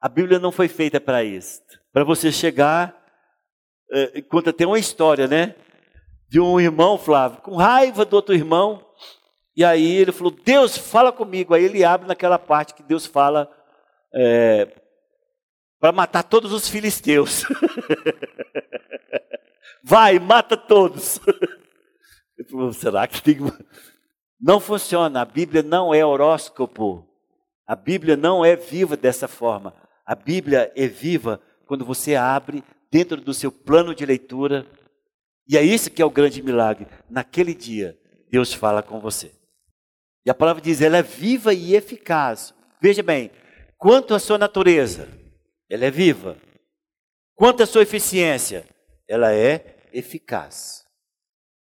A 0.00 0.08
Bíblia 0.08 0.38
não 0.38 0.52
foi 0.52 0.68
feita 0.68 1.00
para 1.00 1.24
isso. 1.24 1.60
Para 1.92 2.04
você 2.04 2.30
chegar, 2.30 2.96
é, 3.90 4.22
conta 4.22 4.50
até 4.50 4.64
uma 4.64 4.78
história, 4.78 5.26
né? 5.26 5.56
De 6.28 6.38
um 6.38 6.60
irmão, 6.60 6.96
Flávio, 6.96 7.40
com 7.42 7.56
raiva 7.56 8.04
do 8.04 8.14
outro 8.14 8.34
irmão, 8.34 8.86
E 9.56 9.64
aí 9.64 9.96
ele 9.96 10.12
falou: 10.12 10.30
Deus, 10.30 10.78
fala 10.78 11.10
comigo. 11.10 11.52
Aí 11.52 11.64
ele 11.64 11.84
abre 11.84 12.06
naquela 12.06 12.38
parte 12.38 12.74
que 12.74 12.82
Deus 12.82 13.06
fala 13.06 13.50
é, 14.14 14.68
para 15.80 15.90
matar 15.90 16.22
todos 16.22 16.52
os 16.52 16.68
filisteus. 16.68 17.44
Vai, 19.82 20.18
mata 20.18 20.56
todos. 20.56 21.20
Ele 22.38 22.48
falou: 22.48 22.72
será 22.72 23.06
que 23.06 23.22
tem. 23.22 23.36
Não 24.40 24.58
funciona. 24.58 25.20
A 25.20 25.24
Bíblia 25.26 25.62
não 25.62 25.92
é 25.92 26.04
horóscopo. 26.04 27.13
A 27.66 27.74
Bíblia 27.74 28.16
não 28.16 28.44
é 28.44 28.56
viva 28.56 28.96
dessa 28.96 29.26
forma. 29.26 29.74
A 30.04 30.14
Bíblia 30.14 30.70
é 30.76 30.86
viva 30.86 31.40
quando 31.66 31.84
você 31.84 32.14
abre 32.14 32.62
dentro 32.90 33.20
do 33.20 33.32
seu 33.32 33.50
plano 33.50 33.94
de 33.94 34.04
leitura. 34.04 34.66
E 35.48 35.56
é 35.56 35.62
isso 35.62 35.90
que 35.90 36.02
é 36.02 36.04
o 36.04 36.10
grande 36.10 36.42
milagre. 36.42 36.86
Naquele 37.08 37.54
dia, 37.54 37.98
Deus 38.30 38.52
fala 38.52 38.82
com 38.82 39.00
você. 39.00 39.32
E 40.26 40.30
a 40.30 40.34
palavra 40.34 40.62
diz: 40.62 40.80
ela 40.80 40.98
é 40.98 41.02
viva 41.02 41.54
e 41.54 41.74
eficaz. 41.74 42.54
Veja 42.80 43.02
bem, 43.02 43.30
quanto 43.78 44.14
à 44.14 44.18
sua 44.18 44.38
natureza, 44.38 45.08
ela 45.70 45.86
é 45.86 45.90
viva. 45.90 46.36
Quanto 47.34 47.62
à 47.62 47.66
sua 47.66 47.82
eficiência, 47.82 48.66
ela 49.08 49.32
é 49.32 49.76
eficaz. 49.92 50.84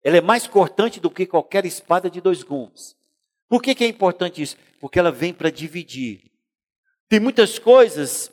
Ela 0.03 0.19
é 0.19 0.21
mais 0.21 0.47
cortante 0.47 1.01
do 1.01 1.11
que 1.11 1.27
qualquer 1.27 1.65
espada 1.65 2.11
de 2.11 2.21
dois 2.21 2.43
gumes. 2.43 2.97
Por 3.49 3.63
que, 3.63 3.75
que 3.75 3.85
é 3.85 3.89
importante 3.89 4.43
isso? 4.43 4.57
Porque 4.81 4.99
ela 4.99 5.13
vem 5.13 5.33
para 5.33 5.51
dividir. 5.51 6.31
Tem 7.09 7.21
muitas 7.21 7.59
coisas 7.59 8.31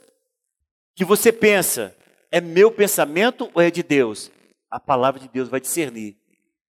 que 0.95 1.05
você 1.05 1.31
pensa, 1.31 1.95
é 2.31 2.41
meu 2.41 2.71
pensamento 2.71 3.49
ou 3.53 3.61
é 3.61 3.69
de 3.69 3.83
Deus? 3.83 4.31
A 4.69 4.79
palavra 4.79 5.19
de 5.19 5.27
Deus 5.27 5.49
vai 5.49 5.59
discernir 5.59 6.17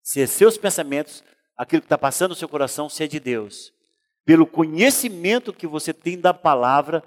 se 0.06 0.22
é 0.22 0.28
seus 0.28 0.56
pensamentos 0.56 1.24
aquilo 1.58 1.82
que 1.82 1.88
está 1.88 1.98
passando 1.98 2.30
no 2.30 2.36
seu 2.36 2.48
coração, 2.48 2.88
se 2.88 3.04
é 3.04 3.08
de 3.08 3.20
Deus. 3.20 3.74
Pelo 4.24 4.46
conhecimento 4.46 5.52
que 5.52 5.66
você 5.66 5.92
tem 5.92 6.20
da 6.20 6.32
palavra, 6.32 7.04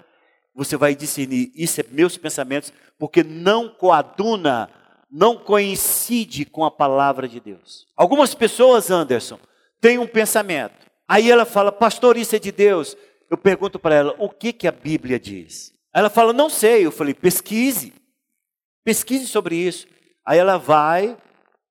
você 0.53 0.75
vai 0.75 0.93
discernir, 0.93 1.49
isso 1.55 1.79
é 1.79 1.85
meus 1.89 2.17
pensamentos, 2.17 2.73
porque 2.97 3.23
não 3.23 3.69
coaduna, 3.69 4.69
não 5.09 5.37
coincide 5.37 6.43
com 6.43 6.65
a 6.65 6.71
palavra 6.71 7.25
de 7.25 7.39
Deus. 7.39 7.87
Algumas 7.95 8.35
pessoas, 8.35 8.91
Anderson, 8.91 9.39
têm 9.79 9.97
um 9.97 10.07
pensamento. 10.07 10.88
Aí 11.09 11.31
ela 11.31 11.43
fala, 11.43 11.71
pastor, 11.71 12.17
isso 12.17 12.35
é 12.35 12.39
de 12.39 12.51
Deus. 12.51 12.95
Eu 13.31 13.37
pergunto 13.37 13.79
para 13.79 13.95
ela, 13.95 14.15
o 14.19 14.29
que, 14.29 14.53
que 14.53 14.67
a 14.67 14.71
Bíblia 14.71 15.19
diz? 15.19 15.73
Ela 15.91 16.07
fala, 16.07 16.31
não 16.31 16.51
sei. 16.51 16.85
Eu 16.85 16.91
falei, 16.91 17.15
pesquise. 17.15 17.91
Pesquise 18.83 19.25
sobre 19.25 19.55
isso. 19.55 19.87
Aí 20.23 20.37
ela 20.37 20.57
vai, 20.57 21.17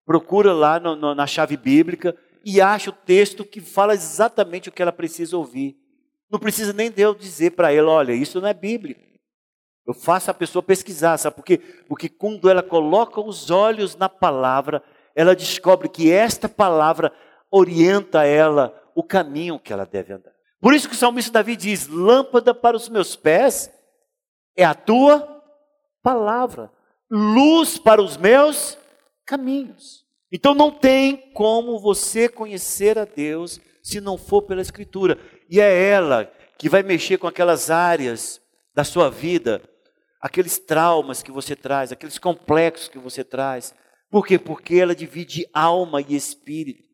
procura 0.04 0.52
lá 0.52 0.80
no, 0.80 0.96
no, 0.96 1.14
na 1.14 1.24
chave 1.24 1.56
bíblica, 1.56 2.16
e 2.44 2.60
acha 2.60 2.90
o 2.90 2.92
texto 2.92 3.44
que 3.44 3.60
fala 3.60 3.94
exatamente 3.94 4.68
o 4.68 4.72
que 4.72 4.82
ela 4.82 4.90
precisa 4.90 5.36
ouvir. 5.36 5.76
Não 6.28 6.40
precisa 6.40 6.72
nem 6.72 6.90
Deus 6.90 7.16
dizer 7.16 7.52
para 7.52 7.72
ela: 7.72 7.92
olha, 7.92 8.12
isso 8.12 8.40
não 8.40 8.48
é 8.48 8.54
bíblico. 8.54 9.00
Eu 9.86 9.94
faço 9.94 10.30
a 10.30 10.34
pessoa 10.34 10.62
pesquisar, 10.62 11.16
sabe 11.16 11.36
por 11.36 11.44
quê? 11.44 11.58
Porque 11.88 12.08
quando 12.08 12.50
ela 12.50 12.62
coloca 12.62 13.20
os 13.20 13.50
olhos 13.50 13.96
na 13.96 14.08
palavra, 14.08 14.82
ela 15.14 15.34
descobre 15.34 15.88
que 15.88 16.10
esta 16.10 16.48
palavra 16.48 17.12
orienta 17.50 18.24
ela 18.24 18.74
o 18.98 19.02
caminho 19.04 19.60
que 19.60 19.72
ela 19.72 19.86
deve 19.86 20.12
andar. 20.12 20.32
Por 20.60 20.74
isso 20.74 20.88
que 20.88 20.94
o 20.94 20.98
salmista 20.98 21.30
Davi 21.30 21.54
diz: 21.54 21.86
lâmpada 21.86 22.52
para 22.52 22.76
os 22.76 22.88
meus 22.88 23.14
pés 23.14 23.72
é 24.56 24.64
a 24.64 24.74
tua 24.74 25.40
palavra, 26.02 26.68
luz 27.08 27.78
para 27.78 28.02
os 28.02 28.16
meus 28.16 28.76
caminhos. 29.24 30.04
Então 30.32 30.52
não 30.52 30.72
tem 30.72 31.30
como 31.32 31.78
você 31.78 32.28
conhecer 32.28 32.98
a 32.98 33.04
Deus 33.04 33.60
se 33.84 34.00
não 34.00 34.18
for 34.18 34.42
pela 34.42 34.60
Escritura. 34.60 35.16
E 35.48 35.60
é 35.60 35.90
ela 35.90 36.28
que 36.58 36.68
vai 36.68 36.82
mexer 36.82 37.18
com 37.18 37.28
aquelas 37.28 37.70
áreas 37.70 38.40
da 38.74 38.82
sua 38.82 39.08
vida, 39.08 39.62
aqueles 40.20 40.58
traumas 40.58 41.22
que 41.22 41.30
você 41.30 41.54
traz, 41.54 41.92
aqueles 41.92 42.18
complexos 42.18 42.88
que 42.88 42.98
você 42.98 43.22
traz. 43.22 43.72
Por 44.10 44.26
quê? 44.26 44.40
Porque 44.40 44.74
ela 44.74 44.92
divide 44.92 45.48
alma 45.54 46.00
e 46.02 46.16
espírito. 46.16 46.87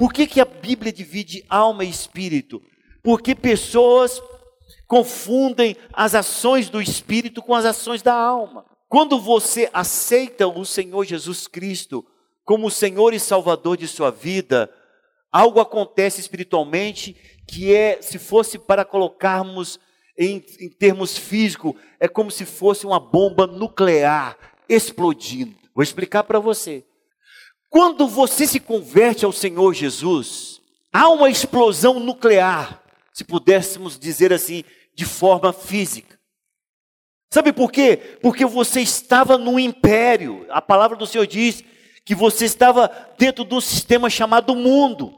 Por 0.00 0.14
que, 0.14 0.26
que 0.26 0.40
a 0.40 0.46
Bíblia 0.46 0.90
divide 0.90 1.44
alma 1.46 1.84
e 1.84 1.90
espírito? 1.90 2.62
Porque 3.02 3.34
pessoas 3.34 4.18
confundem 4.86 5.76
as 5.92 6.14
ações 6.14 6.70
do 6.70 6.80
espírito 6.80 7.42
com 7.42 7.54
as 7.54 7.66
ações 7.66 8.00
da 8.00 8.14
alma. 8.14 8.64
Quando 8.88 9.20
você 9.20 9.68
aceita 9.74 10.48
o 10.48 10.64
Senhor 10.64 11.04
Jesus 11.04 11.46
Cristo 11.46 12.02
como 12.46 12.68
o 12.68 12.70
Senhor 12.70 13.12
e 13.12 13.20
Salvador 13.20 13.76
de 13.76 13.86
sua 13.86 14.10
vida, 14.10 14.72
algo 15.30 15.60
acontece 15.60 16.18
espiritualmente 16.18 17.14
que 17.46 17.74
é, 17.74 18.00
se 18.00 18.18
fosse 18.18 18.58
para 18.58 18.86
colocarmos 18.86 19.78
em, 20.16 20.42
em 20.60 20.70
termos 20.70 21.18
físicos, 21.18 21.74
é 22.00 22.08
como 22.08 22.30
se 22.30 22.46
fosse 22.46 22.86
uma 22.86 22.98
bomba 22.98 23.46
nuclear 23.46 24.38
explodindo. 24.66 25.54
Vou 25.74 25.82
explicar 25.82 26.24
para 26.24 26.40
você. 26.40 26.86
Quando 27.70 28.08
você 28.08 28.48
se 28.48 28.58
converte 28.58 29.24
ao 29.24 29.30
Senhor 29.30 29.72
Jesus, 29.72 30.60
há 30.92 31.08
uma 31.08 31.30
explosão 31.30 32.00
nuclear, 32.00 32.82
se 33.12 33.22
pudéssemos 33.22 33.96
dizer 33.96 34.32
assim, 34.32 34.64
de 34.92 35.04
forma 35.04 35.52
física. 35.52 36.18
Sabe 37.32 37.52
por 37.52 37.70
quê? 37.70 38.18
Porque 38.20 38.44
você 38.44 38.80
estava 38.80 39.38
no 39.38 39.58
império. 39.58 40.44
A 40.50 40.60
palavra 40.60 40.96
do 40.96 41.06
Senhor 41.06 41.28
diz 41.28 41.62
que 42.04 42.12
você 42.12 42.44
estava 42.44 42.90
dentro 43.16 43.44
de 43.44 43.54
um 43.54 43.60
sistema 43.60 44.10
chamado 44.10 44.56
mundo. 44.56 45.14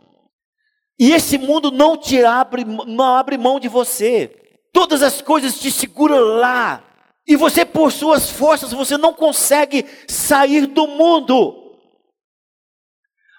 E 0.98 1.12
esse 1.12 1.38
mundo 1.38 1.70
não 1.70 1.96
te 1.96 2.22
abre, 2.22 2.64
não 2.64 3.16
abre 3.16 3.38
mão 3.38 3.58
de 3.58 3.66
você. 3.66 4.30
Todas 4.74 5.02
as 5.02 5.22
coisas 5.22 5.58
te 5.58 5.70
seguram 5.70 6.18
lá. 6.18 6.84
E 7.26 7.34
você, 7.34 7.64
por 7.64 7.90
suas 7.90 8.30
forças, 8.30 8.72
você 8.72 8.98
não 8.98 9.14
consegue 9.14 9.86
sair 10.06 10.66
do 10.66 10.86
mundo. 10.86 11.61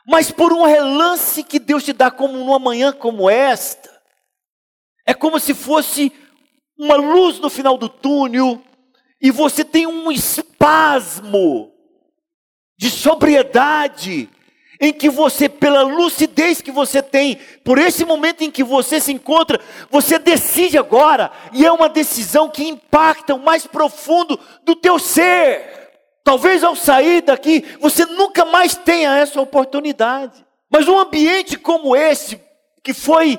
Mas 0.05 0.31
por 0.31 0.51
um 0.51 0.65
relance 0.65 1.43
que 1.43 1.59
Deus 1.59 1.83
te 1.83 1.93
dá 1.93 2.11
como 2.11 2.37
numa 2.37 2.59
manhã 2.59 2.91
como 2.91 3.29
esta, 3.29 3.89
é 5.05 5.13
como 5.13 5.39
se 5.39 5.53
fosse 5.53 6.11
uma 6.77 6.95
luz 6.95 7.39
no 7.39 7.49
final 7.49 7.77
do 7.77 7.87
túnel, 7.87 8.61
e 9.21 9.31
você 9.31 9.63
tem 9.63 9.87
um 9.87 10.11
espasmo 10.11 11.71
de 12.77 12.89
sobriedade, 12.89 14.29
em 14.81 14.91
que 14.91 15.09
você, 15.09 15.47
pela 15.47 15.83
lucidez 15.83 16.61
que 16.61 16.71
você 16.71 17.01
tem, 17.01 17.37
por 17.63 17.77
esse 17.77 18.03
momento 18.03 18.43
em 18.43 18.51
que 18.51 18.63
você 18.63 18.99
se 18.99 19.13
encontra, 19.13 19.61
você 19.89 20.19
decide 20.19 20.77
agora, 20.77 21.31
e 21.53 21.65
é 21.65 21.71
uma 21.71 21.87
decisão 21.87 22.49
que 22.49 22.67
impacta 22.67 23.33
o 23.33 23.39
mais 23.39 23.65
profundo 23.65 24.37
do 24.63 24.75
teu 24.75 24.99
ser. 24.99 25.82
Talvez 26.23 26.63
ao 26.63 26.75
sair 26.75 27.21
daqui, 27.21 27.63
você 27.79 28.05
nunca 28.05 28.45
mais 28.45 28.75
tenha 28.75 29.17
essa 29.17 29.41
oportunidade. 29.41 30.45
Mas 30.69 30.88
um 30.88 30.97
ambiente 30.97 31.57
como 31.57 31.95
esse, 31.95 32.41
que 32.81 32.93
foi, 32.93 33.38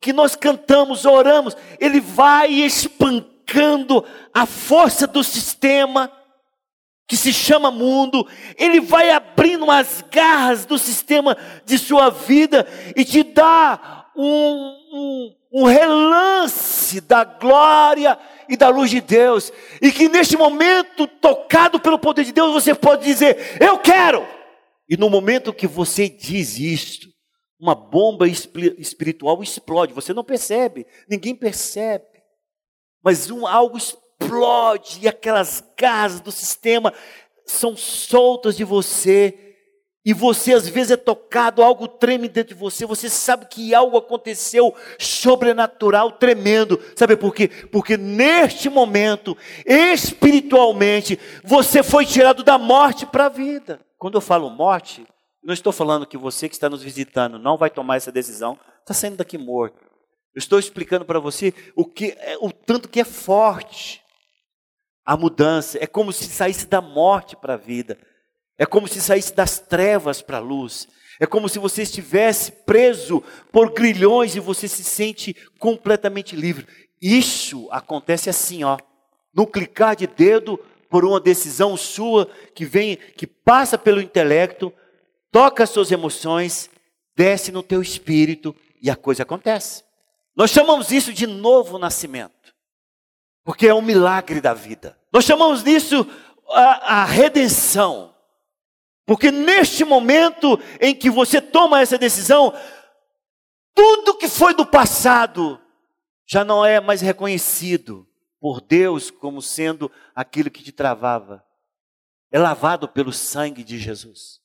que 0.00 0.12
nós 0.12 0.36
cantamos, 0.36 1.04
oramos, 1.04 1.56
ele 1.80 2.00
vai 2.00 2.50
espancando 2.50 4.04
a 4.32 4.44
força 4.44 5.06
do 5.06 5.24
sistema, 5.24 6.12
que 7.08 7.16
se 7.16 7.32
chama 7.32 7.70
mundo, 7.70 8.26
ele 8.58 8.80
vai 8.80 9.10
abrindo 9.10 9.70
as 9.70 10.04
garras 10.10 10.66
do 10.66 10.78
sistema 10.78 11.34
de 11.64 11.78
sua 11.78 12.10
vida 12.10 12.68
e 12.94 13.02
te 13.02 13.22
dá 13.22 14.06
um, 14.14 14.76
um, 14.92 15.34
um, 15.52 15.64
relance 15.64 17.00
da 17.00 17.24
glória 17.24 18.18
e 18.48 18.56
da 18.56 18.68
luz 18.68 18.90
de 18.90 19.00
Deus. 19.00 19.52
E 19.80 19.92
que 19.92 20.08
neste 20.08 20.36
momento, 20.36 21.06
tocado 21.06 21.78
pelo 21.78 21.98
poder 21.98 22.24
de 22.24 22.32
Deus, 22.32 22.52
você 22.52 22.74
pode 22.74 23.04
dizer: 23.04 23.56
Eu 23.60 23.78
quero. 23.78 24.26
E 24.88 24.96
no 24.96 25.10
momento 25.10 25.52
que 25.52 25.66
você 25.66 26.08
diz 26.08 26.58
isto, 26.58 27.08
uma 27.60 27.74
bomba 27.74 28.26
espiritual 28.26 29.42
explode. 29.42 29.92
Você 29.92 30.14
não 30.14 30.24
percebe, 30.24 30.86
ninguém 31.08 31.34
percebe, 31.34 32.06
mas 33.02 33.30
um, 33.30 33.46
algo 33.46 33.76
explode 33.76 35.00
e 35.02 35.08
aquelas 35.08 35.62
gases 35.76 36.20
do 36.20 36.32
sistema 36.32 36.92
são 37.44 37.76
soltas 37.76 38.56
de 38.56 38.64
você. 38.64 39.47
E 40.08 40.14
você 40.14 40.54
às 40.54 40.66
vezes 40.66 40.92
é 40.92 40.96
tocado, 40.96 41.62
algo 41.62 41.86
treme 41.86 42.30
dentro 42.30 42.54
de 42.54 42.58
você, 42.58 42.86
você 42.86 43.10
sabe 43.10 43.44
que 43.44 43.74
algo 43.74 43.98
aconteceu 43.98 44.74
sobrenatural, 44.98 46.12
tremendo. 46.12 46.80
Sabe 46.96 47.14
por 47.14 47.34
quê? 47.34 47.48
Porque 47.70 47.98
neste 47.98 48.70
momento, 48.70 49.36
espiritualmente, 49.66 51.20
você 51.44 51.82
foi 51.82 52.06
tirado 52.06 52.42
da 52.42 52.56
morte 52.56 53.04
para 53.04 53.26
a 53.26 53.28
vida. 53.28 53.84
Quando 53.98 54.14
eu 54.14 54.22
falo 54.22 54.48
morte, 54.48 55.06
não 55.44 55.52
estou 55.52 55.74
falando 55.74 56.06
que 56.06 56.16
você 56.16 56.48
que 56.48 56.54
está 56.54 56.70
nos 56.70 56.82
visitando 56.82 57.38
não 57.38 57.58
vai 57.58 57.68
tomar 57.68 57.96
essa 57.96 58.10
decisão, 58.10 58.58
está 58.80 58.94
saindo 58.94 59.18
daqui 59.18 59.36
morto. 59.36 59.84
Eu 60.34 60.38
estou 60.38 60.58
explicando 60.58 61.04
para 61.04 61.20
você 61.20 61.52
o 61.76 61.84
que 61.84 62.16
é, 62.18 62.38
o 62.40 62.50
tanto 62.50 62.88
que 62.88 62.98
é 62.98 63.04
forte 63.04 64.02
a 65.04 65.18
mudança. 65.18 65.76
É 65.78 65.86
como 65.86 66.14
se 66.14 66.24
saísse 66.24 66.66
da 66.66 66.80
morte 66.80 67.36
para 67.36 67.52
a 67.52 67.58
vida. 67.58 67.98
É 68.58 68.66
como 68.66 68.88
se 68.88 69.00
saísse 69.00 69.32
das 69.32 69.60
trevas 69.60 70.20
para 70.20 70.38
a 70.38 70.40
luz. 70.40 70.88
É 71.20 71.26
como 71.26 71.48
se 71.48 71.58
você 71.58 71.82
estivesse 71.82 72.52
preso 72.52 73.22
por 73.52 73.72
grilhões 73.72 74.34
e 74.34 74.40
você 74.40 74.68
se 74.68 74.84
sente 74.84 75.34
completamente 75.58 76.36
livre. 76.36 76.66
Isso 77.00 77.68
acontece 77.70 78.28
assim, 78.28 78.64
ó, 78.64 78.76
no 79.32 79.46
clicar 79.46 79.94
de 79.94 80.06
dedo 80.06 80.58
por 80.90 81.04
uma 81.04 81.20
decisão 81.20 81.76
sua 81.76 82.28
que 82.54 82.64
vem, 82.64 82.96
que 82.96 83.26
passa 83.26 83.78
pelo 83.78 84.00
intelecto, 84.00 84.72
toca 85.30 85.64
as 85.64 85.70
suas 85.70 85.92
emoções, 85.92 86.70
desce 87.16 87.52
no 87.52 87.62
teu 87.62 87.82
espírito 87.82 88.54
e 88.80 88.90
a 88.90 88.96
coisa 88.96 89.22
acontece. 89.22 89.84
Nós 90.36 90.50
chamamos 90.50 90.92
isso 90.92 91.12
de 91.12 91.26
novo 91.26 91.78
nascimento, 91.78 92.54
porque 93.44 93.66
é 93.66 93.74
um 93.74 93.82
milagre 93.82 94.40
da 94.40 94.54
vida. 94.54 94.96
Nós 95.12 95.24
chamamos 95.24 95.62
disso 95.62 96.06
a, 96.48 97.00
a 97.00 97.04
redenção. 97.04 98.14
Porque 99.08 99.30
neste 99.30 99.86
momento 99.86 100.60
em 100.78 100.94
que 100.94 101.08
você 101.08 101.40
toma 101.40 101.80
essa 101.80 101.96
decisão, 101.96 102.52
tudo 103.74 104.18
que 104.18 104.28
foi 104.28 104.52
do 104.52 104.66
passado 104.66 105.58
já 106.26 106.44
não 106.44 106.62
é 106.62 106.78
mais 106.78 107.00
reconhecido 107.00 108.06
por 108.38 108.60
Deus 108.60 109.10
como 109.10 109.40
sendo 109.40 109.90
aquilo 110.14 110.50
que 110.50 110.62
te 110.62 110.72
travava. 110.72 111.42
É 112.30 112.38
lavado 112.38 112.86
pelo 112.86 113.10
sangue 113.10 113.64
de 113.64 113.78
Jesus. 113.78 114.42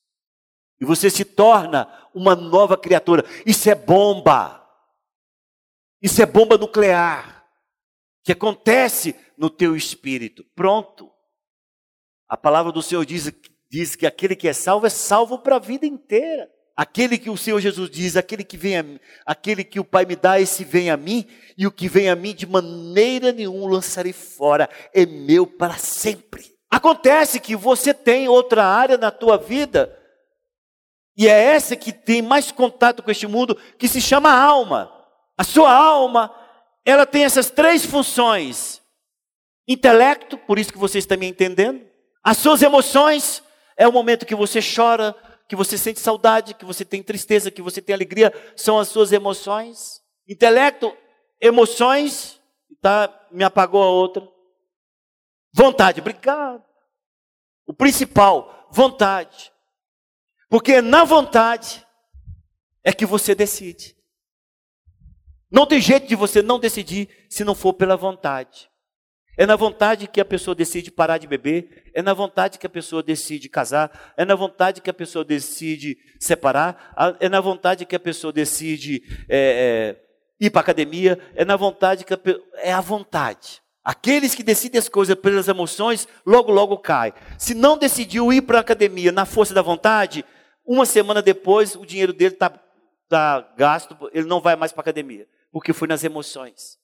E 0.80 0.86
você 0.86 1.10
se 1.10 1.26
torna 1.26 1.86
uma 2.14 2.34
nova 2.34 2.78
criatura. 2.78 3.26
Isso 3.46 3.70
é 3.70 3.76
bomba. 3.76 4.66
Isso 6.02 6.22
é 6.22 6.26
bomba 6.26 6.58
nuclear. 6.58 7.46
Que 8.24 8.32
acontece 8.32 9.14
no 9.38 9.50
teu 9.50 9.76
espírito. 9.76 10.46
Pronto. 10.56 11.12
A 12.30 12.38
palavra 12.38 12.72
do 12.72 12.82
Senhor 12.82 13.06
diz 13.06 13.28
diz 13.74 13.96
que 13.96 14.06
aquele 14.06 14.36
que 14.36 14.48
é 14.48 14.54
salvo 14.54 14.86
é 14.86 14.90
salvo 14.90 15.40
para 15.40 15.56
a 15.56 15.60
vida 15.60 15.84
inteira. 15.84 16.48
Aquele 16.78 17.18
que 17.18 17.30
o 17.32 17.36
Senhor 17.36 17.60
Jesus 17.60 17.90
diz, 17.90 18.16
aquele 18.16 18.44
que 18.44 18.56
vem 18.56 18.78
a 18.78 18.84
mim, 18.84 19.00
aquele 19.26 19.64
que 19.64 19.80
o 19.80 19.84
Pai 19.84 20.06
me 20.06 20.16
dá, 20.16 20.40
esse 20.40 20.64
vem 20.64 20.92
a 20.92 20.98
mim, 20.98 21.26
e 21.58 21.66
o 21.66 21.72
que 21.72 21.88
vem 21.88 22.08
a 22.08 22.16
mim 22.16 22.36
de 22.36 22.46
maneira 22.46 23.32
nenhuma 23.32 23.72
lançarei 23.72 24.14
fora, 24.14 24.70
é 24.94 25.08
meu 25.08 25.48
para 25.48 25.74
sempre. 25.74 26.52
Acontece 26.70 27.40
que 27.40 27.56
você 27.56 27.96
tem 27.96 28.28
outra 28.28 28.64
área 28.64 28.96
na 28.96 29.10
tua 29.10 29.38
vida, 29.38 30.00
e 31.18 31.28
é 31.28 31.32
essa 31.32 31.76
que 31.76 31.92
tem 31.92 32.22
mais 32.22 32.52
contato 32.52 33.02
com 33.02 33.10
este 33.10 33.26
mundo, 33.26 33.58
que 33.80 33.88
se 33.88 34.00
chama 34.00 34.32
alma. 34.32 34.92
A 35.36 35.44
sua 35.44 35.72
alma, 35.72 36.32
ela 36.86 37.08
tem 37.08 37.24
essas 37.24 37.50
três 37.50 37.84
funções: 37.84 38.82
intelecto, 39.68 40.38
por 40.38 40.60
isso 40.60 40.72
que 40.72 40.80
você 40.80 41.00
está 41.00 41.18
me 41.18 41.28
entendendo, 41.28 41.82
as 42.24 42.38
suas 42.38 42.62
emoções, 42.62 43.44
é 43.78 43.88
o 43.88 43.92
momento 43.92 44.26
que 44.26 44.36
você 44.36 44.60
chora, 44.62 45.16
que 45.48 45.56
você 45.56 45.78
sente 45.78 46.00
saudade, 46.00 46.54
que 46.54 46.66
você 46.66 46.84
tem 46.86 47.04
tristeza, 47.04 47.52
que 47.52 47.62
você 47.62 47.82
tem 47.82 47.94
alegria, 47.94 48.34
são 48.56 48.80
as 48.80 48.88
suas 48.88 49.12
emoções. 49.12 50.02
Intelecto, 50.28 50.96
emoções, 51.40 52.42
tá, 52.82 53.28
me 53.32 53.44
apagou 53.44 53.84
a 53.84 53.90
outra. 53.90 54.28
Vontade, 55.54 56.02
obrigado. 56.02 56.64
O 57.68 57.74
principal, 57.74 58.68
vontade. 58.72 59.52
Porque 60.50 60.82
na 60.82 61.04
vontade 61.04 61.86
é 62.84 62.92
que 62.92 63.06
você 63.06 63.34
decide. 63.34 63.96
Não 65.52 65.68
tem 65.68 65.80
jeito 65.80 66.08
de 66.08 66.16
você 66.16 66.42
não 66.42 66.60
decidir 66.60 67.28
se 67.30 67.44
não 67.44 67.54
for 67.54 67.74
pela 67.74 67.96
vontade. 67.96 68.70
É 69.36 69.46
na 69.48 69.56
vontade 69.56 70.08
que 70.08 70.22
a 70.22 70.26
pessoa 70.26 70.54
decide 70.54 70.92
parar 70.92 71.18
de 71.18 71.26
beber, 71.26 71.92
é 71.94 72.02
na 72.02 72.14
vontade 72.14 72.60
que 72.60 72.68
a 72.68 72.70
pessoa 72.70 73.02
decide 73.02 73.50
casar, 73.50 74.14
é 74.16 74.24
na 74.24 74.36
vontade 74.36 74.80
que 74.80 74.90
a 74.90 74.94
pessoa 74.94 75.26
decide 75.26 75.98
separar, 76.20 76.94
é 77.20 77.28
na 77.28 77.42
vontade 77.42 77.86
que 77.86 77.96
a 77.96 78.00
pessoa 78.00 78.32
decide 78.32 79.02
é, 79.28 79.98
é, 79.98 80.46
ir 80.46 80.52
para 80.52 80.60
a 80.60 80.64
academia, 80.64 81.18
é 81.34 81.44
na 81.44 81.56
vontade 81.56 82.06
que 82.06 82.14
a, 82.14 82.20
é 82.58 82.72
a 82.72 82.82
vontade. 82.82 83.62
Aqueles 83.84 84.36
que 84.36 84.44
decidem 84.44 84.78
as 84.78 84.88
coisas 84.88 85.16
pelas 85.16 85.48
emoções, 85.48 86.08
logo, 86.26 86.52
logo 86.52 86.78
cai. 86.78 87.12
Se 87.38 87.56
não 87.56 87.78
decidiu 87.78 88.32
ir 88.32 88.44
para 88.44 88.60
a 88.60 88.62
academia 88.62 89.12
na 89.12 89.26
força 89.26 89.54
da 89.54 89.62
vontade, 89.64 90.24
uma 90.66 90.86
semana 90.86 91.22
depois 91.22 91.76
o 91.76 91.86
dinheiro 91.86 92.14
dele 92.14 92.36
está 92.36 92.52
tá 93.10 93.54
gasto, 93.58 93.98
ele 94.14 94.28
não 94.28 94.40
vai 94.40 94.56
mais 94.56 94.72
para 94.72 94.82
a 94.82 94.84
academia, 94.84 95.28
porque 95.52 95.74
foi 95.74 95.88
nas 95.88 96.04
emoções. 96.04 96.83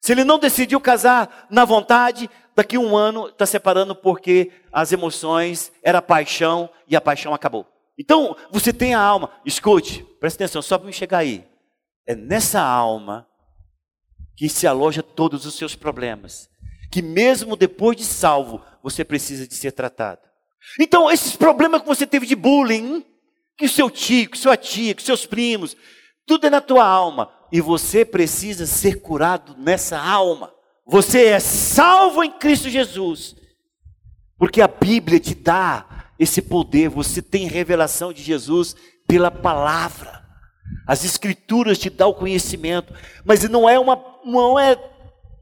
Se 0.00 0.12
ele 0.12 0.24
não 0.24 0.38
decidiu 0.38 0.80
casar 0.80 1.46
na 1.50 1.64
vontade, 1.64 2.30
daqui 2.54 2.76
a 2.76 2.80
um 2.80 2.96
ano 2.96 3.28
está 3.28 3.46
separando 3.46 3.94
porque 3.94 4.52
as 4.72 4.92
emoções 4.92 5.72
era 5.82 6.02
paixão 6.02 6.70
e 6.86 6.96
a 6.96 7.00
paixão 7.00 7.34
acabou. 7.34 7.66
Então, 7.98 8.36
você 8.50 8.72
tem 8.72 8.94
a 8.94 9.00
alma, 9.00 9.30
escute, 9.44 10.04
preste 10.20 10.36
atenção, 10.36 10.62
só 10.62 10.78
para 10.78 10.86
me 10.86 10.92
chegar 10.92 11.18
aí. 11.18 11.44
É 12.06 12.14
nessa 12.14 12.60
alma 12.60 13.26
que 14.36 14.48
se 14.48 14.66
aloja 14.68 15.02
todos 15.02 15.44
os 15.44 15.54
seus 15.54 15.74
problemas. 15.74 16.48
Que 16.92 17.02
mesmo 17.02 17.56
depois 17.56 17.96
de 17.96 18.04
salvo, 18.04 18.62
você 18.82 19.04
precisa 19.04 19.46
de 19.46 19.54
ser 19.54 19.72
tratado. 19.72 20.20
Então, 20.80 21.10
esses 21.10 21.34
problemas 21.34 21.82
que 21.82 21.88
você 21.88 22.06
teve 22.06 22.24
de 22.24 22.36
bullying, 22.36 23.04
que 23.56 23.66
o 23.66 23.68
seu 23.68 23.90
tio, 23.90 24.30
que 24.30 24.38
sua 24.38 24.56
tia, 24.56 24.94
que 24.94 25.02
seus 25.02 25.26
primos, 25.26 25.76
tudo 26.28 26.46
é 26.46 26.50
na 26.50 26.60
tua 26.60 26.86
alma. 26.86 27.30
E 27.50 27.60
você 27.60 28.04
precisa 28.04 28.66
ser 28.66 29.00
curado 29.00 29.56
nessa 29.58 29.98
alma. 29.98 30.52
Você 30.86 31.24
é 31.26 31.40
salvo 31.40 32.22
em 32.22 32.30
Cristo 32.30 32.68
Jesus, 32.68 33.34
porque 34.38 34.60
a 34.60 34.68
Bíblia 34.68 35.18
te 35.18 35.34
dá 35.34 36.10
esse 36.18 36.40
poder, 36.40 36.88
você 36.88 37.20
tem 37.20 37.46
revelação 37.46 38.12
de 38.12 38.22
Jesus 38.22 38.76
pela 39.06 39.30
palavra. 39.30 40.22
As 40.86 41.04
escrituras 41.04 41.78
te 41.78 41.90
dão 41.90 42.10
o 42.10 42.14
conhecimento, 42.14 42.92
mas 43.24 43.46
não 43.48 43.68
é 43.68 43.78
uma 43.78 44.02
não 44.24 44.58
é 44.58 44.76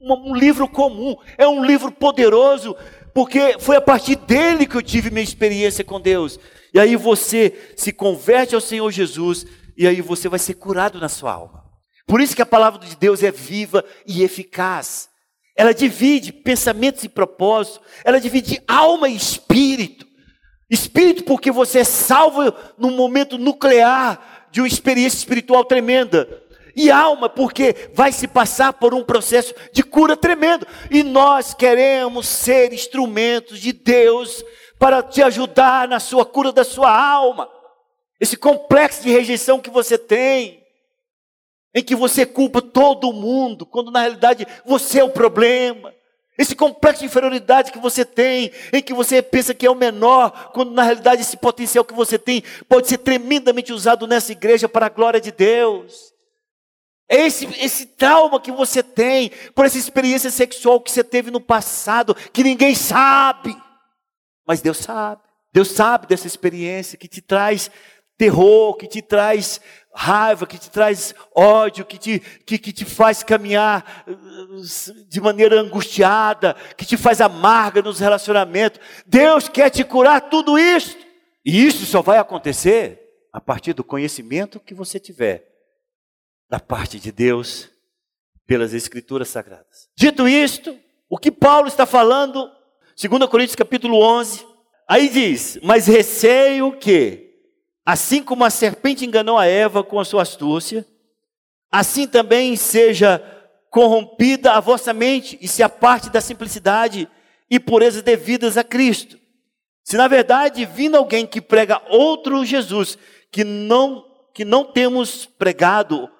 um 0.00 0.34
livro 0.34 0.68
comum, 0.68 1.16
é 1.36 1.46
um 1.46 1.64
livro 1.64 1.90
poderoso, 1.90 2.76
porque 3.14 3.56
foi 3.58 3.76
a 3.76 3.80
partir 3.80 4.16
dele 4.16 4.66
que 4.66 4.76
eu 4.76 4.82
tive 4.82 5.10
minha 5.10 5.24
experiência 5.24 5.84
com 5.84 6.00
Deus. 6.00 6.38
E 6.74 6.78
aí 6.78 6.94
você 6.94 7.72
se 7.76 7.92
converte 7.92 8.54
ao 8.54 8.60
Senhor 8.60 8.90
Jesus 8.90 9.46
e 9.76 9.86
aí 9.86 10.00
você 10.00 10.28
vai 10.28 10.38
ser 10.38 10.54
curado 10.54 10.98
na 10.98 11.08
sua 11.08 11.32
alma. 11.32 11.64
Por 12.06 12.20
isso 12.20 12.36
que 12.36 12.42
a 12.42 12.46
palavra 12.46 12.80
de 12.86 12.96
Deus 12.96 13.22
é 13.22 13.30
viva 13.30 13.84
e 14.06 14.22
eficaz. 14.22 15.08
Ela 15.56 15.74
divide 15.74 16.32
pensamentos 16.32 17.02
e 17.02 17.08
propósitos, 17.08 17.80
ela 18.04 18.20
divide 18.20 18.62
alma 18.68 19.08
e 19.08 19.16
espírito. 19.16 20.06
Espírito, 20.68 21.24
porque 21.24 21.50
você 21.50 21.80
é 21.80 21.84
salvo 21.84 22.52
num 22.76 22.90
momento 22.90 23.38
nuclear 23.38 24.48
de 24.50 24.60
uma 24.60 24.66
experiência 24.66 25.18
espiritual 25.18 25.64
tremenda. 25.64 26.42
E 26.74 26.90
alma, 26.90 27.28
porque 27.28 27.90
vai 27.94 28.12
se 28.12 28.28
passar 28.28 28.74
por 28.74 28.92
um 28.92 29.02
processo 29.02 29.54
de 29.72 29.82
cura 29.82 30.16
tremendo. 30.16 30.66
E 30.90 31.02
nós 31.02 31.54
queremos 31.54 32.26
ser 32.26 32.72
instrumentos 32.72 33.60
de 33.60 33.72
Deus 33.72 34.44
para 34.78 35.02
te 35.02 35.22
ajudar 35.22 35.88
na 35.88 35.98
sua 35.98 36.26
cura 36.26 36.52
da 36.52 36.64
sua 36.64 36.90
alma. 36.90 37.48
Esse 38.20 38.36
complexo 38.36 39.02
de 39.02 39.10
rejeição 39.10 39.60
que 39.60 39.70
você 39.70 39.98
tem, 39.98 40.64
em 41.74 41.82
que 41.82 41.94
você 41.94 42.24
culpa 42.24 42.62
todo 42.62 43.12
mundo, 43.12 43.66
quando 43.66 43.90
na 43.90 44.00
realidade 44.00 44.46
você 44.64 45.00
é 45.00 45.04
o 45.04 45.10
problema. 45.10 45.94
Esse 46.38 46.54
complexo 46.54 47.00
de 47.00 47.06
inferioridade 47.06 47.72
que 47.72 47.78
você 47.78 48.04
tem, 48.04 48.50
em 48.72 48.82
que 48.82 48.92
você 48.92 49.22
pensa 49.22 49.54
que 49.54 49.66
é 49.66 49.70
o 49.70 49.74
menor, 49.74 50.50
quando 50.52 50.70
na 50.70 50.82
realidade 50.82 51.22
esse 51.22 51.36
potencial 51.36 51.84
que 51.84 51.94
você 51.94 52.18
tem 52.18 52.42
pode 52.68 52.88
ser 52.88 52.98
tremendamente 52.98 53.72
usado 53.72 54.06
nessa 54.06 54.32
igreja 54.32 54.68
para 54.68 54.86
a 54.86 54.90
glória 54.90 55.20
de 55.20 55.32
Deus. 55.32 56.14
É 57.08 57.26
esse, 57.26 57.46
esse 57.62 57.86
trauma 57.86 58.40
que 58.40 58.50
você 58.50 58.82
tem 58.82 59.30
por 59.54 59.64
essa 59.64 59.78
experiência 59.78 60.30
sexual 60.30 60.80
que 60.80 60.90
você 60.90 61.04
teve 61.04 61.30
no 61.30 61.40
passado, 61.40 62.14
que 62.14 62.42
ninguém 62.42 62.74
sabe, 62.74 63.56
mas 64.46 64.60
Deus 64.60 64.78
sabe. 64.78 65.22
Deus 65.52 65.68
sabe 65.68 66.06
dessa 66.06 66.26
experiência 66.26 66.98
que 66.98 67.08
te 67.08 67.22
traz 67.22 67.70
terror, 68.16 68.76
que 68.76 68.86
te 68.86 69.02
traz 69.02 69.60
raiva, 69.94 70.46
que 70.46 70.58
te 70.58 70.70
traz 70.70 71.14
ódio, 71.34 71.84
que 71.84 71.98
te, 71.98 72.20
que, 72.20 72.58
que 72.58 72.72
te 72.72 72.84
faz 72.84 73.22
caminhar 73.22 74.04
uh, 74.06 75.04
de 75.08 75.20
maneira 75.20 75.58
angustiada, 75.58 76.54
que 76.76 76.84
te 76.84 76.96
faz 76.96 77.20
amarga 77.20 77.80
nos 77.80 77.98
relacionamentos. 77.98 78.80
Deus 79.06 79.48
quer 79.48 79.70
te 79.70 79.82
curar 79.82 80.28
tudo 80.28 80.58
isso. 80.58 80.96
E 81.44 81.66
isso 81.66 81.86
só 81.86 82.02
vai 82.02 82.18
acontecer 82.18 83.00
a 83.32 83.40
partir 83.40 83.72
do 83.72 83.84
conhecimento 83.84 84.60
que 84.60 84.74
você 84.74 85.00
tiver 85.00 85.46
da 86.48 86.60
parte 86.60 87.00
de 87.00 87.10
Deus 87.10 87.70
pelas 88.46 88.74
Escrituras 88.74 89.28
Sagradas. 89.28 89.88
Dito 89.96 90.28
isto, 90.28 90.78
o 91.08 91.18
que 91.18 91.30
Paulo 91.30 91.68
está 91.68 91.86
falando, 91.86 92.50
2 93.00 93.28
Coríntios 93.30 93.56
capítulo 93.56 94.00
11, 94.00 94.44
aí 94.88 95.08
diz: 95.08 95.58
Mas 95.62 95.86
receio 95.86 96.76
que 96.78 97.25
Assim 97.86 98.20
como 98.20 98.44
a 98.44 98.50
serpente 98.50 99.06
enganou 99.06 99.38
a 99.38 99.46
Eva 99.46 99.84
com 99.84 100.00
a 100.00 100.04
sua 100.04 100.22
astúcia, 100.22 100.84
assim 101.70 102.04
também 102.04 102.56
seja 102.56 103.22
corrompida 103.70 104.54
a 104.54 104.60
vossa 104.60 104.92
mente 104.92 105.38
e 105.40 105.46
se 105.46 105.62
aparte 105.62 106.10
da 106.10 106.20
simplicidade 106.20 107.08
e 107.48 107.60
pureza 107.60 108.02
devidas 108.02 108.56
a 108.56 108.64
Cristo. 108.64 109.16
Se 109.84 109.96
na 109.96 110.08
verdade 110.08 110.64
vindo 110.64 110.96
alguém 110.96 111.24
que 111.24 111.40
prega 111.40 111.80
outro 111.88 112.44
Jesus, 112.44 112.98
que 113.30 113.44
não, 113.44 114.04
que 114.34 114.44
não 114.44 114.64
temos 114.64 115.24
pregado, 115.24 116.10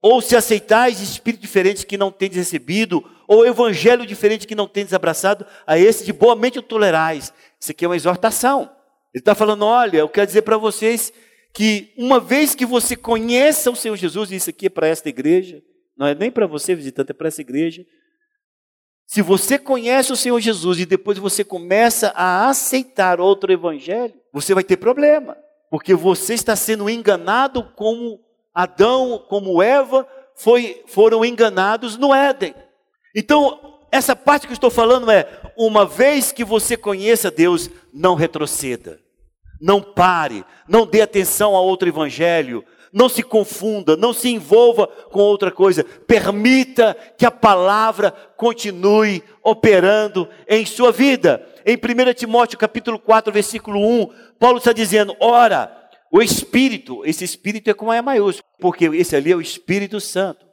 ou 0.00 0.20
se 0.20 0.34
aceitais 0.34 1.00
espírito 1.00 1.42
diferente 1.42 1.86
que 1.86 1.96
não 1.96 2.10
tendes 2.10 2.36
recebido, 2.36 3.08
ou 3.28 3.46
evangelho 3.46 4.04
diferente 4.04 4.44
que 4.44 4.56
não 4.56 4.66
tendes 4.66 4.92
abraçado, 4.92 5.46
a 5.64 5.78
esse 5.78 6.04
de 6.04 6.12
boa 6.12 6.34
mente 6.34 6.58
o 6.58 6.62
tolerais. 6.62 7.32
Isso 7.60 7.70
aqui 7.70 7.84
é 7.84 7.88
uma 7.88 7.94
exortação. 7.94 8.68
Ele 9.14 9.20
está 9.20 9.34
falando: 9.34 9.64
olha, 9.64 9.98
eu 9.98 10.08
quero 10.08 10.26
dizer 10.26 10.42
para 10.42 10.56
vocês 10.56 11.12
que 11.54 11.92
uma 11.96 12.18
vez 12.18 12.54
que 12.54 12.64
você 12.64 12.96
conheça 12.96 13.70
o 13.70 13.76
Senhor 13.76 13.96
Jesus, 13.96 14.30
e 14.30 14.36
isso 14.36 14.50
aqui 14.50 14.66
é 14.66 14.70
para 14.70 14.88
esta 14.88 15.08
igreja, 15.08 15.62
não 15.96 16.06
é 16.06 16.14
nem 16.14 16.30
para 16.30 16.46
você, 16.46 16.74
visitante, 16.74 17.10
é 17.10 17.14
para 17.14 17.28
essa 17.28 17.40
igreja. 17.40 17.84
Se 19.06 19.20
você 19.20 19.58
conhece 19.58 20.10
o 20.12 20.16
Senhor 20.16 20.40
Jesus 20.40 20.78
e 20.80 20.86
depois 20.86 21.18
você 21.18 21.44
começa 21.44 22.08
a 22.16 22.48
aceitar 22.48 23.20
outro 23.20 23.52
evangelho, 23.52 24.14
você 24.32 24.54
vai 24.54 24.64
ter 24.64 24.78
problema, 24.78 25.36
porque 25.70 25.94
você 25.94 26.32
está 26.32 26.56
sendo 26.56 26.88
enganado 26.88 27.62
como 27.76 28.18
Adão, 28.54 29.24
como 29.28 29.62
Eva 29.62 30.08
foi, 30.34 30.82
foram 30.86 31.24
enganados 31.24 31.98
no 31.98 32.14
Éden. 32.14 32.54
Então, 33.14 33.71
essa 33.92 34.16
parte 34.16 34.46
que 34.46 34.52
eu 34.52 34.54
estou 34.54 34.70
falando 34.70 35.10
é: 35.10 35.28
uma 35.54 35.84
vez 35.84 36.32
que 36.32 36.42
você 36.42 36.78
conheça 36.78 37.30
Deus, 37.30 37.68
não 37.92 38.14
retroceda, 38.14 38.98
não 39.60 39.82
pare, 39.82 40.44
não 40.66 40.86
dê 40.86 41.02
atenção 41.02 41.54
a 41.54 41.60
outro 41.60 41.86
evangelho, 41.86 42.64
não 42.90 43.06
se 43.08 43.22
confunda, 43.22 43.94
não 43.94 44.14
se 44.14 44.30
envolva 44.30 44.86
com 44.86 45.20
outra 45.20 45.50
coisa. 45.50 45.84
Permita 45.84 46.96
que 47.18 47.26
a 47.26 47.30
palavra 47.30 48.10
continue 48.36 49.22
operando 49.44 50.26
em 50.48 50.64
sua 50.64 50.90
vida. 50.90 51.46
Em 51.66 51.76
1 51.76 52.14
Timóteo 52.14 52.58
capítulo 52.58 52.98
4, 52.98 53.30
versículo 53.30 53.78
1, 53.78 54.08
Paulo 54.38 54.56
está 54.56 54.72
dizendo: 54.72 55.14
ora, 55.20 55.70
o 56.10 56.22
Espírito, 56.22 57.04
esse 57.04 57.24
Espírito 57.24 57.68
é 57.68 57.74
com 57.74 57.92
E 57.92 58.00
maiúsculo, 58.00 58.48
porque 58.58 58.86
esse 58.86 59.14
ali 59.14 59.32
é 59.32 59.36
o 59.36 59.40
Espírito 59.40 60.00
Santo. 60.00 60.46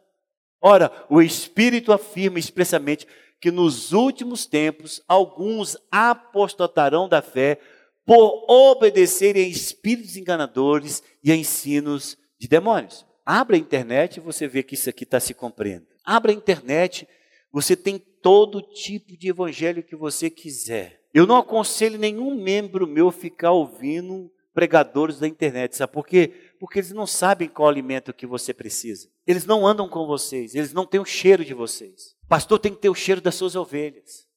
Ora, 0.61 0.91
o 1.09 1.21
Espírito 1.21 1.93
afirma 1.93 2.37
expressamente 2.37 3.07
que 3.39 3.51
nos 3.51 3.93
últimos 3.93 4.45
tempos 4.45 5.01
alguns 5.07 5.77
apostatarão 5.91 7.07
da 7.07 7.21
fé 7.21 7.59
por 8.05 8.45
obedecerem 8.49 9.45
a 9.45 9.47
espíritos 9.47 10.17
enganadores 10.17 11.03
e 11.23 11.31
a 11.31 11.35
ensinos 11.35 12.17
de 12.39 12.47
demônios. 12.47 13.05
Abra 13.25 13.55
a 13.55 13.59
internet 13.59 14.17
e 14.17 14.19
você 14.19 14.47
vê 14.47 14.63
que 14.63 14.73
isso 14.73 14.89
aqui 14.89 15.03
está 15.03 15.19
se 15.19 15.33
compreendendo. 15.33 15.87
Abra 16.03 16.31
a 16.31 16.35
internet, 16.35 17.07
você 17.51 17.75
tem 17.75 17.99
todo 17.99 18.61
tipo 18.61 19.15
de 19.15 19.29
evangelho 19.29 19.83
que 19.83 19.95
você 19.95 20.29
quiser. 20.29 20.99
Eu 21.13 21.27
não 21.27 21.37
aconselho 21.37 21.99
nenhum 21.99 22.33
membro 22.35 22.87
meu 22.87 23.11
ficar 23.11 23.51
ouvindo 23.51 24.31
pregadores 24.53 25.19
da 25.19 25.27
internet, 25.27 25.77
sabe 25.77 25.93
por 25.93 26.05
quê? 26.05 26.33
Porque 26.59 26.79
eles 26.79 26.91
não 26.91 27.07
sabem 27.07 27.47
qual 27.47 27.69
alimento 27.69 28.13
que 28.13 28.25
você 28.25 28.53
precisa. 28.53 29.07
Eles 29.25 29.45
não 29.45 29.65
andam 29.65 29.87
com 29.87 30.05
vocês, 30.05 30.55
eles 30.55 30.73
não 30.73 30.85
têm 30.85 30.99
o 30.99 31.05
cheiro 31.05 31.45
de 31.45 31.53
vocês. 31.53 32.18
O 32.29 32.35
pastor 32.37 32.59
tem 32.59 32.71
que 32.71 32.79
ter 32.79 32.89
o 32.89 32.93
cheiro 32.93 33.19
das 33.19 33.33
suas 33.33 33.55
ovelhas. 33.55 34.27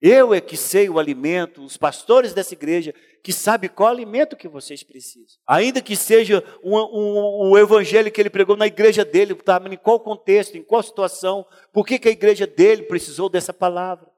Eu 0.00 0.32
é 0.32 0.40
que 0.40 0.56
sei 0.56 0.88
o 0.88 1.00
alimento, 1.00 1.64
os 1.64 1.76
pastores 1.76 2.32
dessa 2.32 2.54
igreja 2.54 2.94
que 3.24 3.32
sabem 3.32 3.68
qual 3.68 3.88
alimento 3.88 4.36
que 4.36 4.46
vocês 4.46 4.84
precisam. 4.84 5.36
Ainda 5.44 5.82
que 5.82 5.96
seja 5.96 6.44
um, 6.62 6.76
um, 6.76 7.50
um 7.50 7.58
evangelho 7.58 8.10
que 8.12 8.20
ele 8.20 8.30
pregou 8.30 8.56
na 8.56 8.68
igreja 8.68 9.04
dele, 9.04 9.34
tá, 9.34 9.60
em 9.68 9.76
qual 9.76 9.98
contexto, 9.98 10.56
em 10.56 10.62
qual 10.62 10.80
situação, 10.80 11.44
por 11.72 11.84
que, 11.84 11.98
que 11.98 12.08
a 12.08 12.12
igreja 12.12 12.46
dele 12.46 12.84
precisou 12.84 13.28
dessa 13.28 13.52
palavra. 13.52 14.08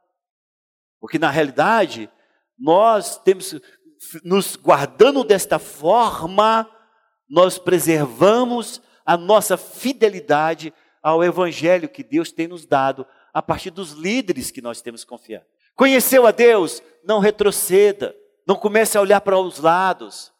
Porque 1.00 1.18
na 1.18 1.30
realidade, 1.30 2.10
nós 2.58 3.16
temos, 3.16 3.58
nos 4.22 4.56
guardando 4.56 5.24
desta 5.24 5.58
forma, 5.58 6.70
nós 7.26 7.58
preservamos 7.58 8.82
a 9.06 9.16
nossa 9.16 9.56
fidelidade 9.56 10.70
ao 11.04 11.22
evangelho 11.22 11.86
que 11.86 12.02
Deus 12.02 12.32
tem 12.32 12.48
nos 12.48 12.64
dado 12.64 13.06
a 13.34 13.42
partir 13.42 13.68
dos 13.68 13.92
líderes 13.92 14.50
que 14.50 14.62
nós 14.62 14.80
temos 14.80 15.04
confiado. 15.04 15.44
Conheceu 15.76 16.26
a 16.26 16.30
Deus? 16.30 16.82
Não 17.04 17.18
retroceda. 17.18 18.16
Não 18.48 18.56
comece 18.56 18.96
a 18.96 19.02
olhar 19.02 19.20
para 19.20 19.38
os 19.38 19.58
lados. 19.58 20.32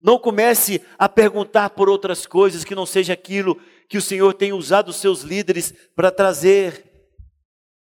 Não 0.00 0.20
comece 0.20 0.80
a 0.96 1.08
perguntar 1.08 1.70
por 1.70 1.88
outras 1.88 2.24
coisas 2.24 2.62
que 2.62 2.74
não 2.74 2.86
seja 2.86 3.14
aquilo 3.14 3.60
que 3.88 3.98
o 3.98 4.02
Senhor 4.02 4.32
tem 4.34 4.52
usado 4.52 4.90
os 4.90 4.96
seus 4.96 5.22
líderes 5.22 5.74
para 5.96 6.10
trazer. 6.12 6.84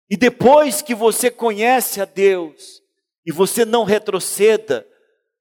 E 0.10 0.18
depois 0.18 0.82
que 0.82 0.96
você 0.96 1.30
conhece 1.30 2.02
a 2.02 2.06
Deus, 2.06 2.82
e 3.26 3.32
você 3.32 3.66
não 3.66 3.84
retroceda, 3.84 4.86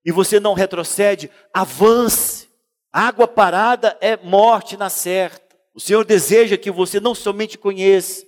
e 0.05 0.13
você 0.13 0.39
não 0.39 0.53
retrocede, 0.53 1.31
avance. 1.53 2.49
Água 2.93 3.27
parada 3.27 3.97
é 4.01 4.17
morte 4.19 4.77
na 4.77 4.91
certa. 4.91 5.50
O 5.81 5.83
Senhor 5.83 6.05
deseja 6.05 6.59
que 6.59 6.71
você 6.71 7.01
não 7.01 7.15
somente 7.15 7.57
conheça, 7.57 8.27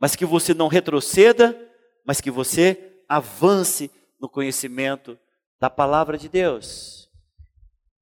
mas 0.00 0.16
que 0.16 0.24
você 0.24 0.54
não 0.54 0.68
retroceda 0.68 1.54
mas 2.02 2.18
que 2.18 2.30
você 2.30 3.02
avance 3.06 3.90
no 4.18 4.26
conhecimento 4.26 5.18
da 5.60 5.68
palavra 5.68 6.16
de 6.16 6.30
Deus. 6.30 7.10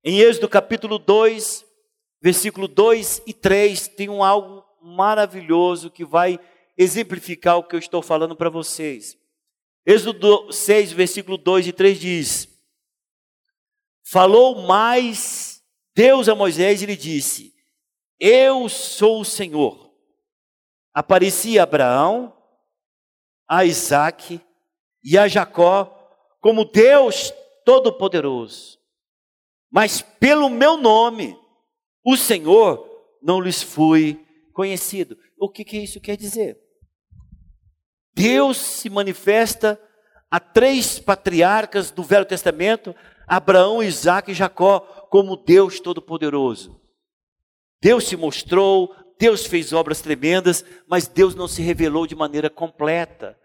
Em 0.04 0.20
Êxodo 0.20 0.48
capítulo 0.48 1.00
2, 1.00 1.66
versículo 2.22 2.68
2 2.68 3.22
e 3.26 3.32
3, 3.32 3.88
tem 3.88 4.08
um 4.08 4.22
algo 4.22 4.64
maravilhoso 4.80 5.90
que 5.90 6.04
vai 6.04 6.38
exemplificar 6.78 7.56
o 7.56 7.64
que 7.64 7.74
eu 7.74 7.80
estou 7.80 8.02
falando 8.02 8.36
para 8.36 8.50
vocês. 8.50 9.18
Êxodo 9.84 10.52
6, 10.52 10.92
versículo 10.92 11.36
2 11.36 11.66
e 11.66 11.72
3 11.72 11.98
diz: 11.98 12.48
Falou 14.04 14.62
mais 14.62 15.60
Deus 15.92 16.28
a 16.28 16.36
Moisés 16.36 16.82
e 16.82 16.86
lhe 16.86 16.96
disse: 16.96 17.53
Eu 18.18 18.68
sou 18.68 19.20
o 19.20 19.24
Senhor. 19.24 19.92
Aparecia 20.92 21.62
Abraão 21.62 22.32
a 23.48 23.64
Isaac 23.64 24.40
e 25.02 25.18
a 25.18 25.28
Jacó 25.28 25.90
como 26.40 26.64
Deus 26.64 27.32
Todo-Poderoso. 27.64 28.78
Mas 29.70 30.02
pelo 30.02 30.48
meu 30.48 30.76
nome, 30.76 31.38
o 32.04 32.16
Senhor, 32.16 32.90
não 33.22 33.40
lhes 33.40 33.62
fui 33.62 34.24
conhecido. 34.52 35.16
O 35.38 35.48
que, 35.48 35.64
que 35.64 35.78
isso 35.78 36.00
quer 36.00 36.16
dizer? 36.16 36.58
Deus 38.14 38.58
se 38.58 38.88
manifesta 38.88 39.80
a 40.30 40.38
três 40.38 40.98
patriarcas 40.98 41.90
do 41.90 42.02
Velho 42.02 42.24
Testamento, 42.24 42.94
Abraão, 43.26 43.82
Isaac 43.82 44.30
e 44.30 44.34
Jacó, 44.34 44.80
como 45.10 45.36
Deus 45.36 45.80
Todo-Poderoso. 45.80 46.80
Deus 47.80 48.04
se 48.04 48.16
mostrou 48.16 48.94
Deus 49.18 49.46
fez 49.46 49.72
obras 49.72 50.00
tremendas, 50.00 50.64
mas 50.86 51.06
Deus 51.06 51.34
não 51.34 51.46
se 51.46 51.62
revelou 51.62 52.06
de 52.06 52.14
maneira 52.14 52.50
completa. 52.50 53.38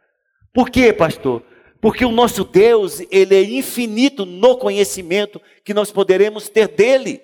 Por 0.54 0.70
quê, 0.70 0.92
pastor? 0.92 1.44
Porque 1.82 2.04
o 2.04 2.12
nosso 2.12 2.44
Deus, 2.44 3.00
ele 3.12 3.36
é 3.36 3.44
infinito 3.44 4.26
no 4.26 4.58
conhecimento 4.58 5.42
que 5.64 5.74
nós 5.74 5.92
poderemos 5.92 6.50
ter 6.50 6.68
dele. 6.68 7.22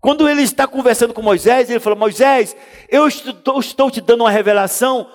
Quando 0.00 0.28
ele 0.28 0.42
está 0.42 0.66
conversando 0.66 1.14
com 1.14 1.22
Moisés, 1.22 1.70
ele 1.70 1.78
fala: 1.78 1.94
Moisés, 1.94 2.56
eu 2.88 3.06
estou, 3.06 3.60
estou 3.60 3.90
te 3.90 4.00
dando 4.00 4.22
uma 4.22 4.30
revelação 4.30 5.08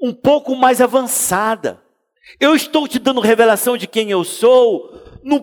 um 0.00 0.12
pouco 0.14 0.54
mais 0.54 0.80
avançada. 0.80 1.82
Eu 2.38 2.54
estou 2.54 2.86
te 2.86 2.98
dando 2.98 3.20
revelação 3.20 3.76
de 3.76 3.86
quem 3.88 4.10
eu 4.10 4.22
sou 4.22 4.92
num 5.24 5.40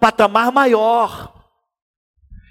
patamar 0.00 0.50
maior. 0.52 1.35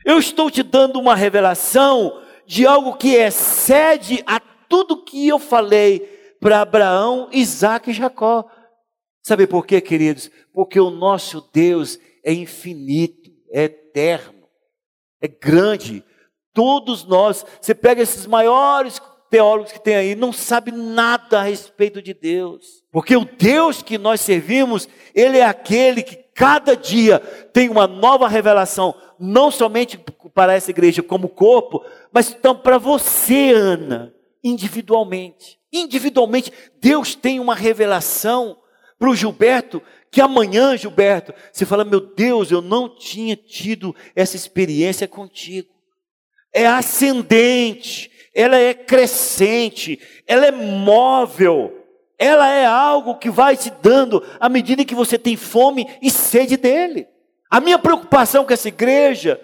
Eu 0.06 0.20
estou 0.20 0.52
te 0.52 0.62
dando 0.62 1.00
uma 1.00 1.16
revelação 1.16 2.22
de 2.46 2.68
algo 2.68 2.96
que 2.96 3.16
excede 3.16 4.24
a 4.28 4.40
tudo 4.40 5.04
que 5.04 5.28
eu 5.28 5.40
falei 5.40 6.00
para 6.40 6.62
Abraão, 6.62 7.28
Isaac 7.32 7.90
e 7.90 7.94
Jacó. 7.94 8.46
Sabe 9.24 9.48
por 9.48 9.66
quê, 9.66 9.82
queridos? 9.82 10.30
Porque 10.54 10.80
o 10.80 10.92
nosso 10.92 11.50
Deus 11.52 12.00
é 12.24 12.32
infinito, 12.32 13.32
é 13.52 13.64
eterno, 13.64 14.48
é 15.20 15.28
grande. 15.28 16.04
Todos 16.54 17.04
nós, 17.04 17.44
você 17.60 17.74
pega 17.74 18.04
esses 18.04 18.28
maiores 18.28 19.02
teólogos 19.32 19.72
que 19.72 19.84
tem 19.84 19.96
aí, 19.96 20.14
não 20.14 20.32
sabe 20.32 20.72
nada 20.72 21.40
a 21.40 21.44
respeito 21.44 22.00
de 22.00 22.14
Deus. 22.14 22.84
Porque 22.92 23.18
o 23.18 23.26
Deus 23.26 23.82
que 23.82 23.98
nós 23.98 24.22
servimos, 24.22 24.88
ele 25.16 25.40
é 25.40 25.46
aquele 25.46 26.04
que 26.04 26.16
cada 26.16 26.76
dia 26.76 27.20
tem 27.52 27.70
uma 27.70 27.88
nova 27.88 28.28
revelação, 28.28 28.94
não 29.20 29.50
somente 29.52 30.00
para 30.34 30.54
essa 30.54 30.72
igreja 30.72 31.02
como 31.02 31.30
corpo, 31.30 31.84
mas 32.12 32.32
então 32.32 32.56
para 32.56 32.78
você, 32.78 33.52
Ana, 33.52 34.14
individualmente. 34.44 35.60
Individualmente, 35.72 36.52
Deus 36.80 37.16
tem 37.16 37.40
uma 37.40 37.56
revelação 37.56 38.58
para 38.98 39.10
o 39.10 39.16
Gilberto, 39.16 39.82
que 40.10 40.22
amanhã, 40.22 40.78
Gilberto, 40.78 41.34
você 41.52 41.66
fala: 41.66 41.84
Meu 41.84 42.00
Deus, 42.00 42.52
eu 42.52 42.62
não 42.62 42.88
tinha 42.88 43.36
tido 43.36 43.94
essa 44.16 44.36
experiência 44.36 45.08
contigo. 45.08 45.70
É 46.54 46.66
ascendente, 46.66 48.10
ela 48.34 48.58
é 48.58 48.74
crescente, 48.74 50.00
ela 50.26 50.46
é 50.46 50.52
móvel, 50.52 51.86
ela 52.18 52.50
é 52.50 52.66
algo 52.66 53.18
que 53.18 53.30
vai 53.30 53.58
se 53.58 53.70
dando 53.82 54.24
à 54.40 54.48
medida 54.48 54.86
que 54.86 54.96
você 54.96 55.18
tem 55.18 55.36
fome 55.36 55.86
e 56.02 56.10
sede 56.10 56.56
dele. 56.56 57.08
A 57.56 57.62
minha 57.62 57.80
preocupação 57.80 58.44
com 58.44 58.52
essa 58.52 58.68
igreja 58.68 59.40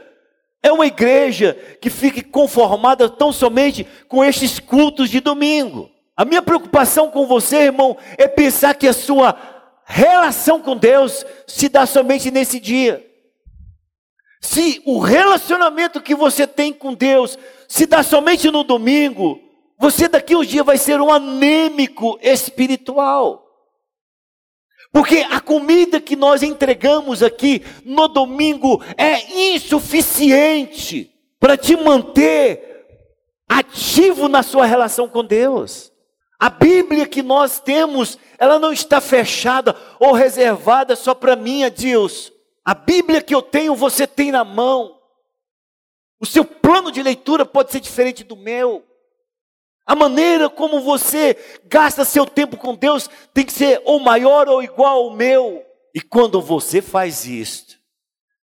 é 0.62 0.70
uma 0.70 0.86
igreja 0.86 1.58
que 1.82 1.90
fique 1.90 2.22
conformada 2.22 3.08
tão 3.08 3.32
somente 3.32 3.88
com 4.10 4.22
estes 4.22 4.60
cultos 4.60 5.10
de 5.10 5.22
domingo. 5.22 5.90
A 6.18 6.26
minha 6.26 6.42
preocupação 6.42 7.10
com 7.10 7.26
você, 7.26 7.60
irmão, 7.60 7.96
é 8.18 8.28
pensar 8.28 8.74
que 8.74 8.86
a 8.86 8.92
sua 8.92 9.34
relação 9.86 10.60
com 10.60 10.76
Deus 10.76 11.26
se 11.48 11.70
dá 11.70 11.86
somente 11.86 12.30
nesse 12.30 12.60
dia. 12.60 13.02
Se 14.42 14.82
o 14.86 15.00
relacionamento 15.00 16.02
que 16.02 16.14
você 16.14 16.46
tem 16.46 16.74
com 16.74 16.94
Deus 16.94 17.40
se 17.66 17.86
dá 17.86 18.04
somente 18.04 18.52
no 18.52 18.66
domingo, 18.66 19.40
você 19.80 20.10
daqui 20.10 20.36
uns 20.36 20.48
dias 20.48 20.66
vai 20.66 20.78
ser 20.78 21.00
um 21.00 21.10
anêmico 21.10 22.20
espiritual. 22.22 23.51
Porque 24.92 25.20
a 25.20 25.40
comida 25.40 26.02
que 26.02 26.16
nós 26.16 26.44
entregamos 26.44 27.24
aqui 27.24 27.64
no 27.86 28.08
domingo 28.10 28.84
é 28.98 29.54
insuficiente 29.54 31.10
para 31.40 31.56
te 31.56 31.78
manter 31.78 32.86
ativo 33.48 34.28
na 34.28 34.44
sua 34.44 34.66
relação 34.66 35.08
com 35.08 35.24
Deus. 35.24 35.92
A 36.38 36.50
Bíblia 36.50 37.06
que 37.06 37.22
nós 37.22 37.60
temos, 37.60 38.18
ela 38.38 38.60
não 38.60 38.74
está 38.74 39.00
fechada 39.00 39.76
ou 40.00 40.12
reservada 40.12 40.96
só 40.96 41.14
para 41.14 41.36
mim, 41.36 41.62
Deus. 41.70 42.32
A 42.66 42.74
Bíblia 42.74 43.22
que 43.22 43.34
eu 43.34 43.42
tenho, 43.42 43.76
você 43.76 44.06
tem 44.06 44.32
na 44.32 44.44
mão. 44.44 45.00
O 46.20 46.26
seu 46.26 46.44
plano 46.44 46.92
de 46.92 47.02
leitura 47.02 47.46
pode 47.46 47.72
ser 47.72 47.80
diferente 47.80 48.24
do 48.24 48.36
meu. 48.36 48.84
A 49.86 49.96
maneira 49.96 50.50
como 50.50 50.82
você 50.82 51.36
gasta 51.66 52.06
seu 52.06 52.26
tempo 52.26 52.58
com 52.58 52.76
Deus 52.76 53.10
tem 53.34 53.46
que 53.46 53.52
ser 53.52 53.82
ou 53.84 54.00
maior 54.00 54.48
ou 54.48 54.62
igual 54.62 55.06
ao 55.06 55.16
meu. 55.16 55.64
E 55.94 56.00
quando 56.00 56.42
você 56.42 56.82
faz 56.82 57.26
isto, 57.26 57.76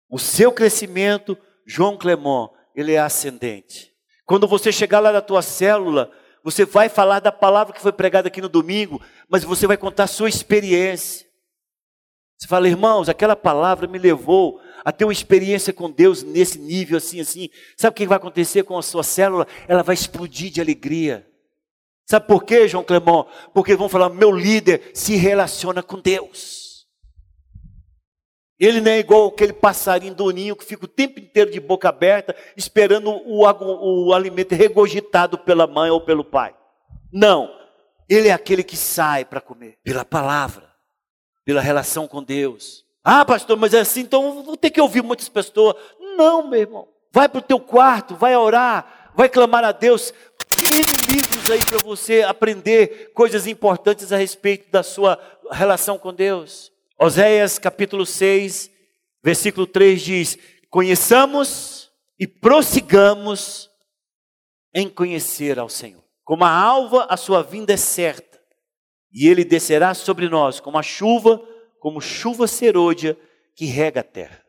o 0.10 0.20
seu 0.20 0.52
crescimento, 0.52 1.38
João 1.66 1.98
Clemon, 1.98 2.50
ele 2.76 2.94
é 2.94 3.00
ascendente. 3.00 3.92
Quando 4.26 4.48
você 4.48 4.72
chegar 4.72 5.00
lá 5.00 5.12
na 5.12 5.22
tua 5.22 5.42
célula, 5.42 6.12
você 6.44 6.66
vai 6.66 6.90
falar 6.90 7.20
da 7.20 7.32
palavra 7.32 7.74
que 7.74 7.82
foi 7.82 7.92
pregada 7.92 8.28
aqui 8.28 8.42
no 8.42 8.50
domingo, 8.50 9.02
mas 9.30 9.44
você 9.44 9.66
vai 9.66 9.78
contar 9.78 10.04
a 10.04 10.08
sua 10.08 10.30
experiência. 10.30 11.26
Você 12.38 12.48
fala, 12.48 12.68
irmãos, 12.68 13.08
aquela 13.08 13.36
palavra 13.36 13.88
me 13.88 14.00
levou 14.00 14.60
a 14.84 14.92
ter 14.92 15.06
uma 15.06 15.14
experiência 15.14 15.72
com 15.72 15.90
Deus 15.90 16.24
nesse 16.24 16.60
nível 16.60 16.98
assim, 16.98 17.20
assim. 17.20 17.50
Sabe 17.78 17.92
o 17.92 17.96
que 17.96 18.08
vai 18.08 18.18
acontecer 18.18 18.64
com 18.64 18.78
a 18.78 18.82
sua 18.82 19.04
célula? 19.04 19.48
Ela 19.68 19.84
vai 19.84 19.94
explodir 19.94 20.52
de 20.52 20.62
alegria. 20.62 21.28
Sabe 22.06 22.28
por 22.28 22.44
quê, 22.44 22.68
João 22.68 22.84
Clemão? 22.84 23.28
Porque 23.54 23.76
vão 23.76 23.88
falar, 23.88 24.10
meu 24.10 24.32
líder 24.32 24.92
se 24.94 25.16
relaciona 25.16 25.82
com 25.82 26.00
Deus. 26.00 26.88
Ele 28.60 28.80
não 28.80 28.92
é 28.92 29.00
igual 29.00 29.28
aquele 29.28 29.54
passarinho 29.54 30.14
do 30.14 30.30
ninho 30.30 30.56
que 30.56 30.66
fica 30.66 30.86
o 30.86 30.88
tempo 30.88 31.20
inteiro 31.20 31.50
de 31.50 31.60
boca 31.60 31.90
aberta, 31.90 32.36
esperando 32.56 33.10
o, 33.10 34.08
o 34.08 34.14
alimento 34.14 34.54
regurgitado 34.54 35.38
pela 35.38 35.66
mãe 35.66 35.90
ou 35.90 36.02
pelo 36.02 36.24
pai. 36.24 36.56
Não. 37.12 37.50
Ele 38.08 38.28
é 38.28 38.34
aquele 38.34 38.64
que 38.64 38.76
sai 38.76 39.26
para 39.26 39.42
comer 39.42 39.78
pela 39.84 40.04
palavra 40.04 40.72
pela 41.46 41.62
relação 41.62 42.08
com 42.08 42.24
Deus. 42.24 42.86
Ah, 43.04 43.26
pastor, 43.26 43.58
mas 43.58 43.74
é 43.74 43.80
assim, 43.80 44.02
então 44.02 44.44
vou 44.44 44.56
ter 44.56 44.70
que 44.70 44.82
ouvir 44.82 45.02
muitas 45.02 45.28
pessoas. 45.28 45.76
Não, 46.18 46.48
meu 46.48 46.60
irmão. 46.60 46.88
Vai 47.12 47.28
para 47.28 47.40
o 47.40 47.44
teu 47.44 47.60
quarto, 47.60 48.16
vai 48.16 48.36
orar, 48.36 49.12
vai 49.16 49.28
clamar 49.28 49.64
a 49.64 49.72
Deus. 49.72 50.14
Tem 50.48 51.16
livros 51.16 51.52
aí 51.52 51.60
para 51.66 51.80
você 51.80 52.22
aprender 52.22 53.12
coisas 53.14 53.48
importantes 53.48 54.12
a 54.12 54.18
respeito 54.18 54.72
da 54.72 54.84
sua 54.84 55.20
relação 55.52 55.98
com 55.98 56.14
Deus. 56.14 56.72
Oséias 57.00 57.58
capítulo 57.58 58.06
6, 58.06 58.70
versículo 59.24 59.66
3 59.66 60.02
diz: 60.02 60.38
Conheçamos 60.70 61.92
e 62.20 62.28
prossigamos 62.28 63.70
em 64.74 64.88
conhecer 64.88 65.60
ao 65.60 65.68
Senhor. 65.68 66.04
Como 66.24 66.46
a 66.46 66.52
alva, 66.52 67.08
a 67.10 67.18
sua 67.18 67.42
vinda 67.42 67.74
é 67.74 67.78
certa 67.78 68.32
e 69.12 69.28
ele 69.28 69.44
descerá 69.44 69.94
sobre 69.94 70.30
nós 70.30 70.60
como 70.60 70.78
a 70.78 70.84
chuva, 70.84 71.42
como 71.82 72.00
chuva 72.00 72.48
serôdia 72.48 73.18
que 73.56 73.66
rega 73.66 74.02
a 74.02 74.04
terra. 74.04 74.40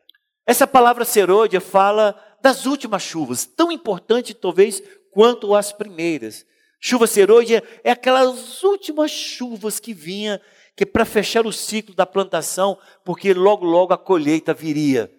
Essa 0.45 0.67
palavra 0.67 1.03
serôdia 1.03 1.59
fala 1.59 2.15
das 2.43 2.67
últimas 2.67 3.01
chuvas, 3.01 3.43
tão 3.43 3.71
importante 3.71 4.35
talvez 4.35 4.83
quanto 5.11 5.55
as 5.55 5.73
primeiras. 5.73 6.45
Chuva 6.79 7.07
serôdia 7.07 7.63
é 7.83 7.89
aquelas 7.89 8.61
últimas 8.61 9.09
chuvas 9.09 9.79
que 9.79 9.95
vinha 9.95 10.39
que 10.75 10.85
para 10.85 11.05
fechar 11.05 11.45
o 11.47 11.51
ciclo 11.51 11.95
da 11.95 12.05
plantação, 12.05 12.77
porque 13.03 13.33
logo 13.33 13.65
logo 13.65 13.93
a 13.93 13.97
colheita 13.97 14.53
viria. 14.53 15.11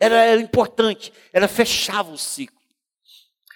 Era, 0.00 0.16
era 0.16 0.40
importante, 0.40 1.12
ela 1.32 1.46
fechava 1.46 2.10
o 2.10 2.18
ciclo. 2.18 2.58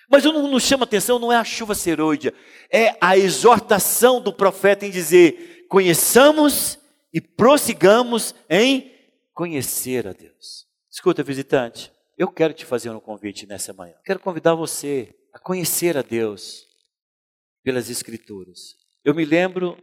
Mas 0.08 0.24
o 0.24 0.32
nos 0.32 0.62
chama 0.62 0.84
atenção 0.84 1.18
não 1.18 1.32
é 1.32 1.36
a 1.36 1.44
chuva 1.44 1.74
serôdia, 1.74 2.32
é 2.70 2.96
a 3.00 3.16
exortação 3.16 4.20
do 4.20 4.32
profeta 4.32 4.86
em 4.86 4.90
dizer: 4.90 5.66
conheçamos 5.68 6.78
e 7.12 7.20
prossigamos 7.20 8.34
em 8.48 8.92
conhecer 9.32 10.06
a 10.06 10.12
Deus. 10.12 10.66
Escuta, 10.90 11.22
visitante, 11.22 11.92
eu 12.16 12.30
quero 12.30 12.54
te 12.54 12.64
fazer 12.64 12.90
um 12.90 13.00
convite 13.00 13.46
nessa 13.46 13.72
manhã. 13.72 13.94
Quero 14.04 14.20
convidar 14.20 14.54
você 14.54 15.14
a 15.32 15.38
conhecer 15.38 15.96
a 15.96 16.02
Deus 16.02 16.66
pelas 17.62 17.88
Escrituras. 17.88 18.76
Eu 19.04 19.14
me 19.14 19.24
lembro 19.24 19.76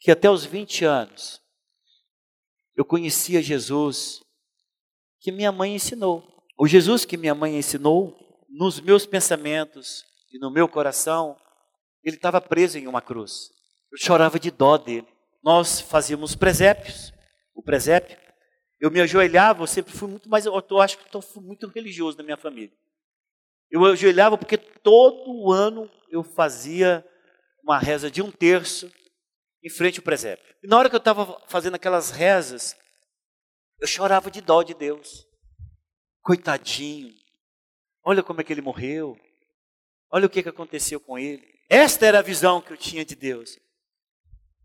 que 0.00 0.10
até 0.10 0.30
os 0.30 0.44
20 0.44 0.84
anos 0.84 1.40
eu 2.74 2.84
conhecia 2.84 3.42
Jesus 3.42 4.22
que 5.20 5.30
minha 5.30 5.52
mãe 5.52 5.74
ensinou. 5.74 6.24
O 6.58 6.66
Jesus 6.66 7.04
que 7.04 7.16
minha 7.16 7.34
mãe 7.34 7.56
ensinou 7.56 8.16
nos 8.48 8.80
meus 8.80 9.06
pensamentos 9.06 10.04
e 10.32 10.38
no 10.38 10.50
meu 10.50 10.68
coração, 10.68 11.36
ele 12.02 12.16
estava 12.16 12.40
preso 12.40 12.78
em 12.78 12.86
uma 12.86 13.00
cruz. 13.00 13.50
Eu 13.92 13.98
chorava 13.98 14.40
de 14.40 14.50
dó 14.50 14.76
dele. 14.76 15.06
Nós 15.42 15.80
fazíamos 15.80 16.34
presépios. 16.34 17.12
O 17.54 17.62
presépio, 17.62 18.16
eu 18.80 18.90
me 18.90 19.00
ajoelhava, 19.00 19.62
eu 19.62 19.66
sempre 19.66 19.92
fui 19.92 20.08
muito 20.08 20.28
mais, 20.28 20.46
eu 20.46 20.80
acho 20.80 20.98
que 20.98 21.14
eu 21.14 21.20
fui 21.20 21.42
muito 21.42 21.66
religioso 21.68 22.16
na 22.16 22.24
minha 22.24 22.36
família. 22.36 22.74
Eu 23.70 23.84
ajoelhava 23.84 24.38
porque 24.38 24.56
todo 24.56 25.52
ano 25.52 25.90
eu 26.10 26.22
fazia 26.22 27.06
uma 27.62 27.78
reza 27.78 28.10
de 28.10 28.22
um 28.22 28.30
terço 28.30 28.90
em 29.62 29.68
frente 29.68 29.98
ao 29.98 30.04
presépio. 30.04 30.54
E 30.62 30.66
na 30.66 30.78
hora 30.78 30.88
que 30.88 30.94
eu 30.94 30.98
estava 30.98 31.40
fazendo 31.46 31.74
aquelas 31.74 32.10
rezas, 32.10 32.76
eu 33.80 33.86
chorava 33.86 34.30
de 34.30 34.40
dó 34.40 34.62
de 34.62 34.74
Deus. 34.74 35.26
Coitadinho, 36.22 37.12
Olha 38.04 38.22
como 38.22 38.40
é 38.40 38.44
que 38.44 38.52
ele 38.52 38.60
morreu. 38.60 39.16
Olha 40.10 40.26
o 40.26 40.30
que, 40.30 40.42
que 40.42 40.48
aconteceu 40.48 40.98
com 40.98 41.18
ele. 41.18 41.42
Esta 41.70 42.04
era 42.04 42.18
a 42.18 42.22
visão 42.22 42.60
que 42.60 42.72
eu 42.72 42.76
tinha 42.76 43.04
de 43.04 43.14
Deus. 43.14 43.58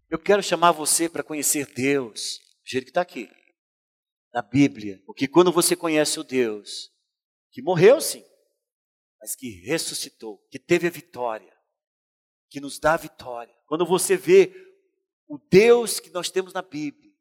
Eu 0.09 0.17
quero 0.17 0.41
chamar 0.41 0.71
você 0.71 1.09
para 1.09 1.23
conhecer 1.23 1.65
Deus, 1.73 2.39
do 2.63 2.69
jeito 2.69 2.85
que 2.85 2.91
está 2.91 3.01
aqui, 3.01 3.29
na 4.33 4.41
Bíblia. 4.41 5.01
Porque 5.05 5.27
quando 5.27 5.51
você 5.51 5.75
conhece 5.75 6.19
o 6.19 6.23
Deus, 6.23 6.89
que 7.51 7.61
morreu 7.61 7.99
sim, 7.99 8.23
mas 9.19 9.35
que 9.35 9.49
ressuscitou, 9.65 10.37
que 10.49 10.59
teve 10.59 10.87
a 10.87 10.91
vitória, 10.91 11.53
que 12.49 12.61
nos 12.61 12.79
dá 12.79 12.93
a 12.93 12.97
vitória. 12.97 13.53
Quando 13.65 13.85
você 13.85 14.15
vê 14.15 14.53
o 15.27 15.37
Deus 15.37 15.99
que 15.99 16.09
nós 16.09 16.29
temos 16.29 16.53
na 16.53 16.61
Bíblia, 16.61 17.11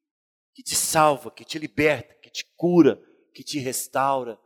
que 0.54 0.62
te 0.62 0.76
salva, 0.76 1.30
que 1.30 1.44
te 1.44 1.58
liberta, 1.58 2.14
que 2.22 2.30
te 2.30 2.44
cura, 2.54 3.02
que 3.34 3.42
te 3.42 3.58
restaura, 3.58 4.38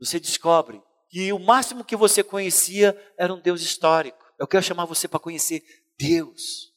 você 0.00 0.18
descobre 0.18 0.82
que 1.08 1.32
o 1.32 1.38
máximo 1.38 1.84
que 1.84 1.96
você 1.96 2.24
conhecia 2.24 2.96
era 3.16 3.32
um 3.32 3.40
Deus 3.40 3.62
histórico. 3.62 4.18
Eu 4.38 4.48
quero 4.48 4.64
chamar 4.64 4.84
você 4.84 5.06
para 5.06 5.20
conhecer 5.20 5.62
Deus. 5.96 6.76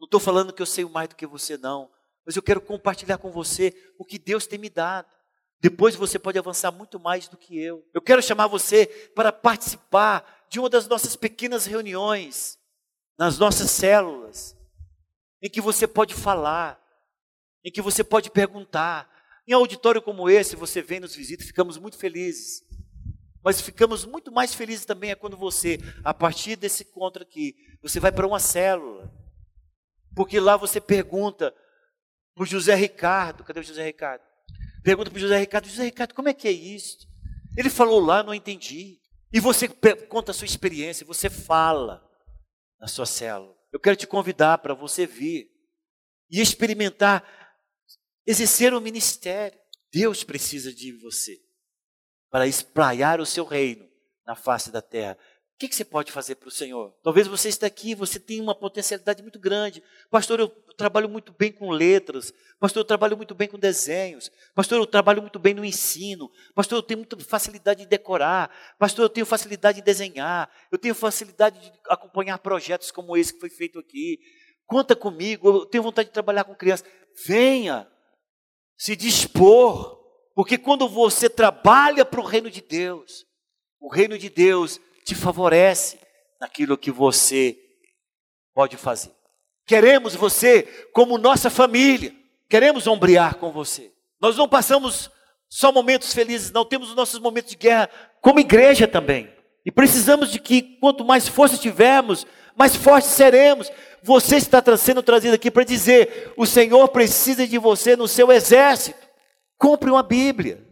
Não 0.00 0.06
estou 0.06 0.20
falando 0.20 0.52
que 0.52 0.62
eu 0.62 0.66
sei 0.66 0.84
mais 0.84 1.08
do 1.08 1.16
que 1.16 1.26
você, 1.26 1.56
não. 1.56 1.90
Mas 2.24 2.36
eu 2.36 2.42
quero 2.42 2.60
compartilhar 2.60 3.18
com 3.18 3.30
você 3.30 3.74
o 3.98 4.04
que 4.04 4.18
Deus 4.18 4.46
tem 4.46 4.58
me 4.58 4.68
dado. 4.68 5.08
Depois 5.60 5.96
você 5.96 6.18
pode 6.18 6.38
avançar 6.38 6.70
muito 6.70 7.00
mais 7.00 7.26
do 7.26 7.36
que 7.36 7.58
eu. 7.58 7.84
Eu 7.92 8.00
quero 8.00 8.22
chamar 8.22 8.46
você 8.46 8.86
para 9.14 9.32
participar 9.32 10.46
de 10.48 10.60
uma 10.60 10.70
das 10.70 10.86
nossas 10.86 11.16
pequenas 11.16 11.66
reuniões, 11.66 12.58
nas 13.18 13.38
nossas 13.38 13.70
células, 13.70 14.56
em 15.42 15.50
que 15.50 15.60
você 15.60 15.86
pode 15.86 16.14
falar, 16.14 16.80
em 17.64 17.72
que 17.72 17.82
você 17.82 18.04
pode 18.04 18.30
perguntar. 18.30 19.10
Em 19.46 19.52
auditório 19.52 20.00
como 20.00 20.28
esse, 20.28 20.54
você 20.54 20.80
vem 20.80 21.00
nos 21.00 21.14
visita, 21.14 21.42
ficamos 21.42 21.76
muito 21.76 21.96
felizes. 21.96 22.62
Mas 23.42 23.60
ficamos 23.60 24.04
muito 24.04 24.30
mais 24.30 24.54
felizes 24.54 24.84
também 24.84 25.10
é 25.10 25.14
quando 25.14 25.36
você, 25.36 25.78
a 26.04 26.12
partir 26.12 26.56
desse 26.56 26.82
encontro 26.82 27.22
aqui, 27.22 27.56
você 27.82 27.98
vai 27.98 28.12
para 28.12 28.26
uma 28.26 28.38
célula. 28.38 29.10
Porque 30.18 30.40
lá 30.40 30.56
você 30.56 30.80
pergunta 30.80 31.54
para 32.34 32.42
o 32.42 32.44
José 32.46 32.74
Ricardo, 32.74 33.44
cadê 33.44 33.60
o 33.60 33.62
José 33.62 33.84
Ricardo? 33.84 34.20
Pergunta 34.82 35.10
para 35.12 35.16
o 35.16 35.20
José 35.20 35.38
Ricardo, 35.38 35.68
José 35.68 35.84
Ricardo, 35.84 36.12
como 36.12 36.28
é 36.28 36.34
que 36.34 36.48
é 36.48 36.50
isso? 36.50 37.06
Ele 37.56 37.70
falou 37.70 38.00
lá, 38.00 38.20
não 38.24 38.34
entendi. 38.34 39.00
E 39.32 39.38
você 39.38 39.68
conta 40.08 40.32
a 40.32 40.34
sua 40.34 40.44
experiência, 40.44 41.06
você 41.06 41.30
fala 41.30 42.04
na 42.80 42.88
sua 42.88 43.06
célula. 43.06 43.54
Eu 43.72 43.78
quero 43.78 43.94
te 43.94 44.08
convidar 44.08 44.58
para 44.58 44.74
você 44.74 45.06
vir 45.06 45.52
e 46.28 46.40
experimentar 46.40 47.22
exercer 48.26 48.74
o 48.74 48.80
ministério. 48.80 49.56
Deus 49.92 50.24
precisa 50.24 50.74
de 50.74 50.90
você 50.98 51.38
para 52.28 52.48
espraiar 52.48 53.20
o 53.20 53.26
seu 53.26 53.44
reino 53.44 53.88
na 54.26 54.34
face 54.34 54.72
da 54.72 54.82
terra. 54.82 55.16
O 55.58 55.66
que, 55.66 55.74
você 55.74 55.84
pode 55.84 56.12
fazer 56.12 56.36
para 56.36 56.46
o 56.46 56.52
Senhor? 56.52 56.94
Talvez 57.02 57.26
você 57.26 57.48
está 57.48 57.66
aqui, 57.66 57.92
você 57.92 58.20
tem 58.20 58.40
uma 58.40 58.54
potencialidade 58.54 59.20
muito 59.24 59.40
grande. 59.40 59.82
Pastor, 60.08 60.38
eu 60.38 60.48
trabalho 60.76 61.08
muito 61.08 61.34
bem 61.36 61.50
com 61.50 61.68
letras. 61.72 62.32
Pastor, 62.60 62.82
eu 62.82 62.84
trabalho 62.84 63.16
muito 63.16 63.34
bem 63.34 63.48
com 63.48 63.58
desenhos. 63.58 64.30
Pastor, 64.54 64.78
eu 64.78 64.86
trabalho 64.86 65.20
muito 65.20 65.36
bem 65.36 65.54
no 65.54 65.64
ensino. 65.64 66.30
Pastor, 66.54 66.78
eu 66.78 66.82
tenho 66.84 66.98
muita 66.98 67.18
facilidade 67.18 67.80
de 67.80 67.88
decorar. 67.88 68.48
Pastor, 68.78 69.06
eu 69.06 69.08
tenho 69.08 69.26
facilidade 69.26 69.78
de 69.78 69.84
desenhar. 69.84 70.48
Eu 70.70 70.78
tenho 70.78 70.94
facilidade 70.94 71.58
de 71.58 71.72
acompanhar 71.88 72.38
projetos 72.38 72.92
como 72.92 73.16
esse 73.16 73.34
que 73.34 73.40
foi 73.40 73.50
feito 73.50 73.80
aqui. 73.80 74.20
Conta 74.64 74.94
comigo, 74.94 75.48
eu 75.48 75.66
tenho 75.66 75.82
vontade 75.82 76.08
de 76.08 76.14
trabalhar 76.14 76.44
com 76.44 76.54
crianças. 76.54 76.88
Venha 77.26 77.90
se 78.76 78.94
dispor, 78.94 79.98
porque 80.36 80.56
quando 80.56 80.88
você 80.88 81.28
trabalha 81.28 82.04
para 82.04 82.20
o 82.20 82.24
reino 82.24 82.48
de 82.48 82.62
Deus, 82.62 83.26
o 83.80 83.92
reino 83.92 84.16
de 84.16 84.30
Deus 84.30 84.80
te 85.08 85.14
favorece 85.14 85.98
naquilo 86.38 86.76
que 86.76 86.90
você 86.90 87.58
pode 88.54 88.76
fazer. 88.76 89.10
Queremos 89.66 90.14
você 90.14 90.62
como 90.92 91.16
nossa 91.16 91.48
família, 91.48 92.14
queremos 92.48 92.86
ombrear 92.86 93.36
com 93.36 93.50
você. 93.50 93.90
Nós 94.20 94.36
não 94.36 94.46
passamos 94.46 95.10
só 95.48 95.72
momentos 95.72 96.12
felizes, 96.12 96.52
não 96.52 96.64
temos 96.64 96.90
os 96.90 96.94
nossos 96.94 97.18
momentos 97.20 97.52
de 97.52 97.56
guerra 97.56 97.88
como 98.20 98.38
igreja 98.38 98.86
também. 98.86 99.32
E 99.64 99.72
precisamos 99.72 100.30
de 100.30 100.38
que 100.38 100.60
quanto 100.78 101.04
mais 101.04 101.26
força 101.26 101.56
tivermos, 101.56 102.26
mais 102.54 102.76
fortes 102.76 103.10
seremos. 103.10 103.70
Você 104.02 104.36
está 104.36 104.62
sendo 104.76 105.02
trazido 105.02 105.34
aqui 105.34 105.50
para 105.50 105.64
dizer: 105.64 106.34
o 106.36 106.44
Senhor 106.44 106.86
precisa 106.88 107.46
de 107.46 107.56
você 107.56 107.96
no 107.96 108.06
seu 108.06 108.30
exército. 108.30 109.06
Compre 109.56 109.90
uma 109.90 110.02
Bíblia. 110.02 110.66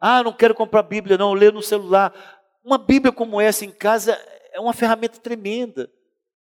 Ah, 0.00 0.22
não 0.22 0.32
quero 0.32 0.54
comprar 0.54 0.82
Bíblia, 0.82 1.16
não, 1.16 1.32
ler 1.32 1.52
no 1.52 1.62
celular. 1.62 2.12
Uma 2.66 2.78
Bíblia 2.78 3.12
como 3.12 3.40
essa 3.40 3.64
em 3.64 3.70
casa 3.70 4.20
é 4.52 4.58
uma 4.58 4.72
ferramenta 4.72 5.20
tremenda. 5.20 5.88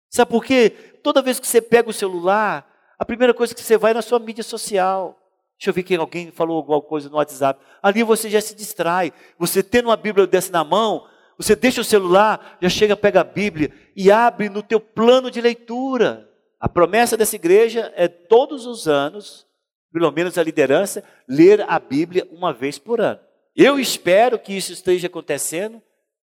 Sabe 0.09 0.31
por 0.31 0.43
quê? 0.43 0.71
Toda 1.03 1.21
vez 1.21 1.39
que 1.39 1.47
você 1.47 1.61
pega 1.61 1.91
o 1.91 1.93
celular, 1.93 2.67
a 2.99 3.05
primeira 3.05 3.35
coisa 3.35 3.55
que 3.55 3.61
você 3.61 3.77
vai 3.77 3.91
é 3.91 3.95
na 3.95 4.01
sua 4.01 4.19
mídia 4.19 4.43
social. 4.43 5.21
Deixa 5.59 5.69
eu 5.69 5.75
ver 5.75 5.83
que 5.83 5.95
alguém 5.95 6.33
falou 6.33 6.57
alguma 6.57 6.81
coisa 6.81 7.11
no 7.11 7.17
WhatsApp. 7.17 7.61
Ali 7.83 8.03
você 8.03 8.31
já 8.31 8.41
se 8.41 8.55
distrai. 8.55 9.13
Você 9.39 9.63
tendo 9.63 9.91
uma 9.91 9.99
Bíblia 9.99 10.27
dessa 10.27 10.51
na 10.51 10.65
mão, 10.65 11.07
você 11.37 11.55
deixa 11.55 11.83
o 11.83 11.85
celular, 11.85 12.57
já 12.59 12.71
chega, 12.71 12.97
pega 12.97 13.21
a 13.21 13.25
Bíblia 13.25 13.71
e 13.95 14.11
abre 14.11 14.49
no 14.49 14.63
teu 14.63 14.81
plano 14.81 15.31
de 15.31 15.43
leitura. 15.43 16.27
A 16.59 16.71
promessa 16.71 17.19
dessa 17.19 17.37
igreja 17.37 17.93
é 17.95 18.09
todos 18.09 18.65
os 18.65 18.89
anos, 18.89 19.47
pelo 19.93 20.11
menos 20.11 20.39
a 20.39 20.43
liderança, 20.43 21.05
ler 21.29 21.67
a 21.69 21.79
Bíblia 21.79 22.27
uma 22.33 22.51
vez 22.51 22.79
por 22.79 22.99
ano. 22.99 23.21
Eu 23.55 23.79
espero 23.79 24.39
que 24.39 24.55
isso 24.55 24.73
esteja 24.73 25.07
acontecendo 25.07 25.83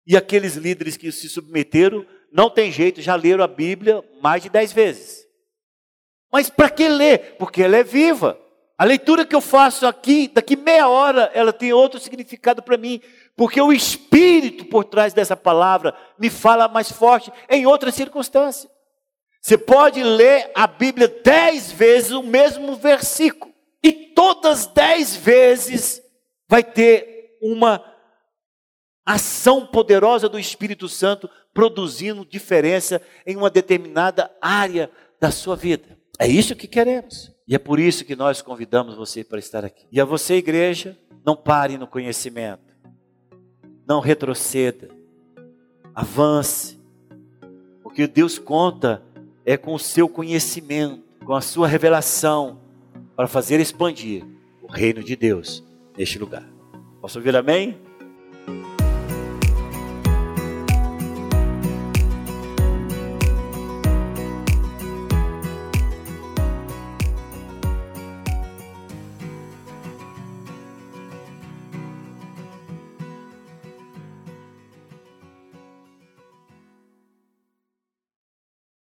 e 0.07 0.17
aqueles 0.17 0.55
líderes 0.57 0.97
que 0.97 1.11
se 1.11 1.29
submeteram, 1.29 2.07
não 2.33 2.51
tem 2.51 2.71
jeito, 2.71 3.01
já 3.01 3.15
leram 3.15 3.45
a 3.45 3.49
Bíblia 3.49 4.03
mais 4.21 4.43
de 4.43 4.49
dez 4.49 4.73
vezes. 4.73 5.25
Mas 6.33 6.51
para 6.51 6.69
que 6.69 6.89
ler? 6.89 7.37
Porque 7.39 7.63
ela 7.63 7.77
é 7.77 7.85
viva. 7.85 8.39
A 8.77 8.85
leitura 8.85 9.25
que 9.25 9.37
eu 9.37 9.41
faço 9.41 9.87
aqui, 9.87 10.27
daqui 10.27 10.57
meia 10.57 10.89
hora, 10.89 11.31
ela 11.33 11.53
tem 11.53 11.73
outro 11.73 12.01
significado 12.01 12.61
para 12.61 12.77
mim, 12.77 13.01
porque 13.37 13.61
o 13.61 13.73
Espírito 13.73 14.65
por 14.65 14.85
trás 14.85 15.13
dessa 15.15 15.37
palavra 15.37 15.95
me 16.19 16.29
fala 16.29 16.67
mais 16.67 16.91
forte 16.91 17.33
em 17.49 17.67
outras 17.67 17.95
circunstâncias. 17.95 18.69
Você 19.41 19.57
pode 19.57 20.03
ler 20.03 20.51
a 20.55 20.67
Bíblia 20.67 21.07
dez 21.23 21.71
vezes 21.71 22.11
o 22.11 22.23
mesmo 22.23 22.75
versículo, 22.75 23.55
e 23.81 23.93
todas 23.93 24.67
dez 24.67 25.15
vezes 25.15 26.03
vai 26.49 26.65
ter 26.65 27.37
uma 27.41 27.93
ação 29.05 29.67
poderosa 29.67 30.29
do 30.29 30.39
Espírito 30.39 30.89
Santo 30.89 31.29
produzindo 31.53 32.25
diferença 32.25 33.01
em 33.27 33.37
uma 33.37 33.51
determinada 33.51 34.31
área 34.41 34.91
da 35.21 35.31
sua 35.31 35.57
vida. 35.57 35.99
É 36.19 36.27
isso 36.27 36.57
que 36.57 36.67
queremos. 36.67 37.33
E 37.47 37.55
é 37.55 37.59
por 37.59 37.79
isso 37.79 38.05
que 38.05 38.17
nós 38.17 38.41
convidamos 38.41 38.95
você 38.95 39.23
para 39.23 39.39
estar 39.39 39.65
aqui. 39.65 39.87
E 39.93 40.01
a 40.01 40.05
você, 40.05 40.35
igreja, 40.35 40.99
não 41.25 41.37
pare 41.37 41.77
no 41.77 41.87
conhecimento. 41.87 42.75
Não 43.87 44.01
retroceda. 44.01 44.89
Avance. 45.95 46.81
Porque 47.83 48.07
Deus 48.07 48.39
conta 48.39 49.03
é 49.45 49.57
com 49.57 49.75
o 49.75 49.79
seu 49.79 50.09
conhecimento, 50.09 51.05
com 51.25 51.35
a 51.35 51.41
sua 51.43 51.69
revelação, 51.69 52.61
para 53.15 53.29
fazer 53.29 53.61
expandir 53.61 54.25
o 54.63 54.67
reino 54.67 55.05
de 55.05 55.15
Deus 55.15 55.63
neste 55.97 56.19
lugar. 56.19 56.49
Posso 57.01 57.19
ouvir 57.19 57.37
amém? 57.37 57.79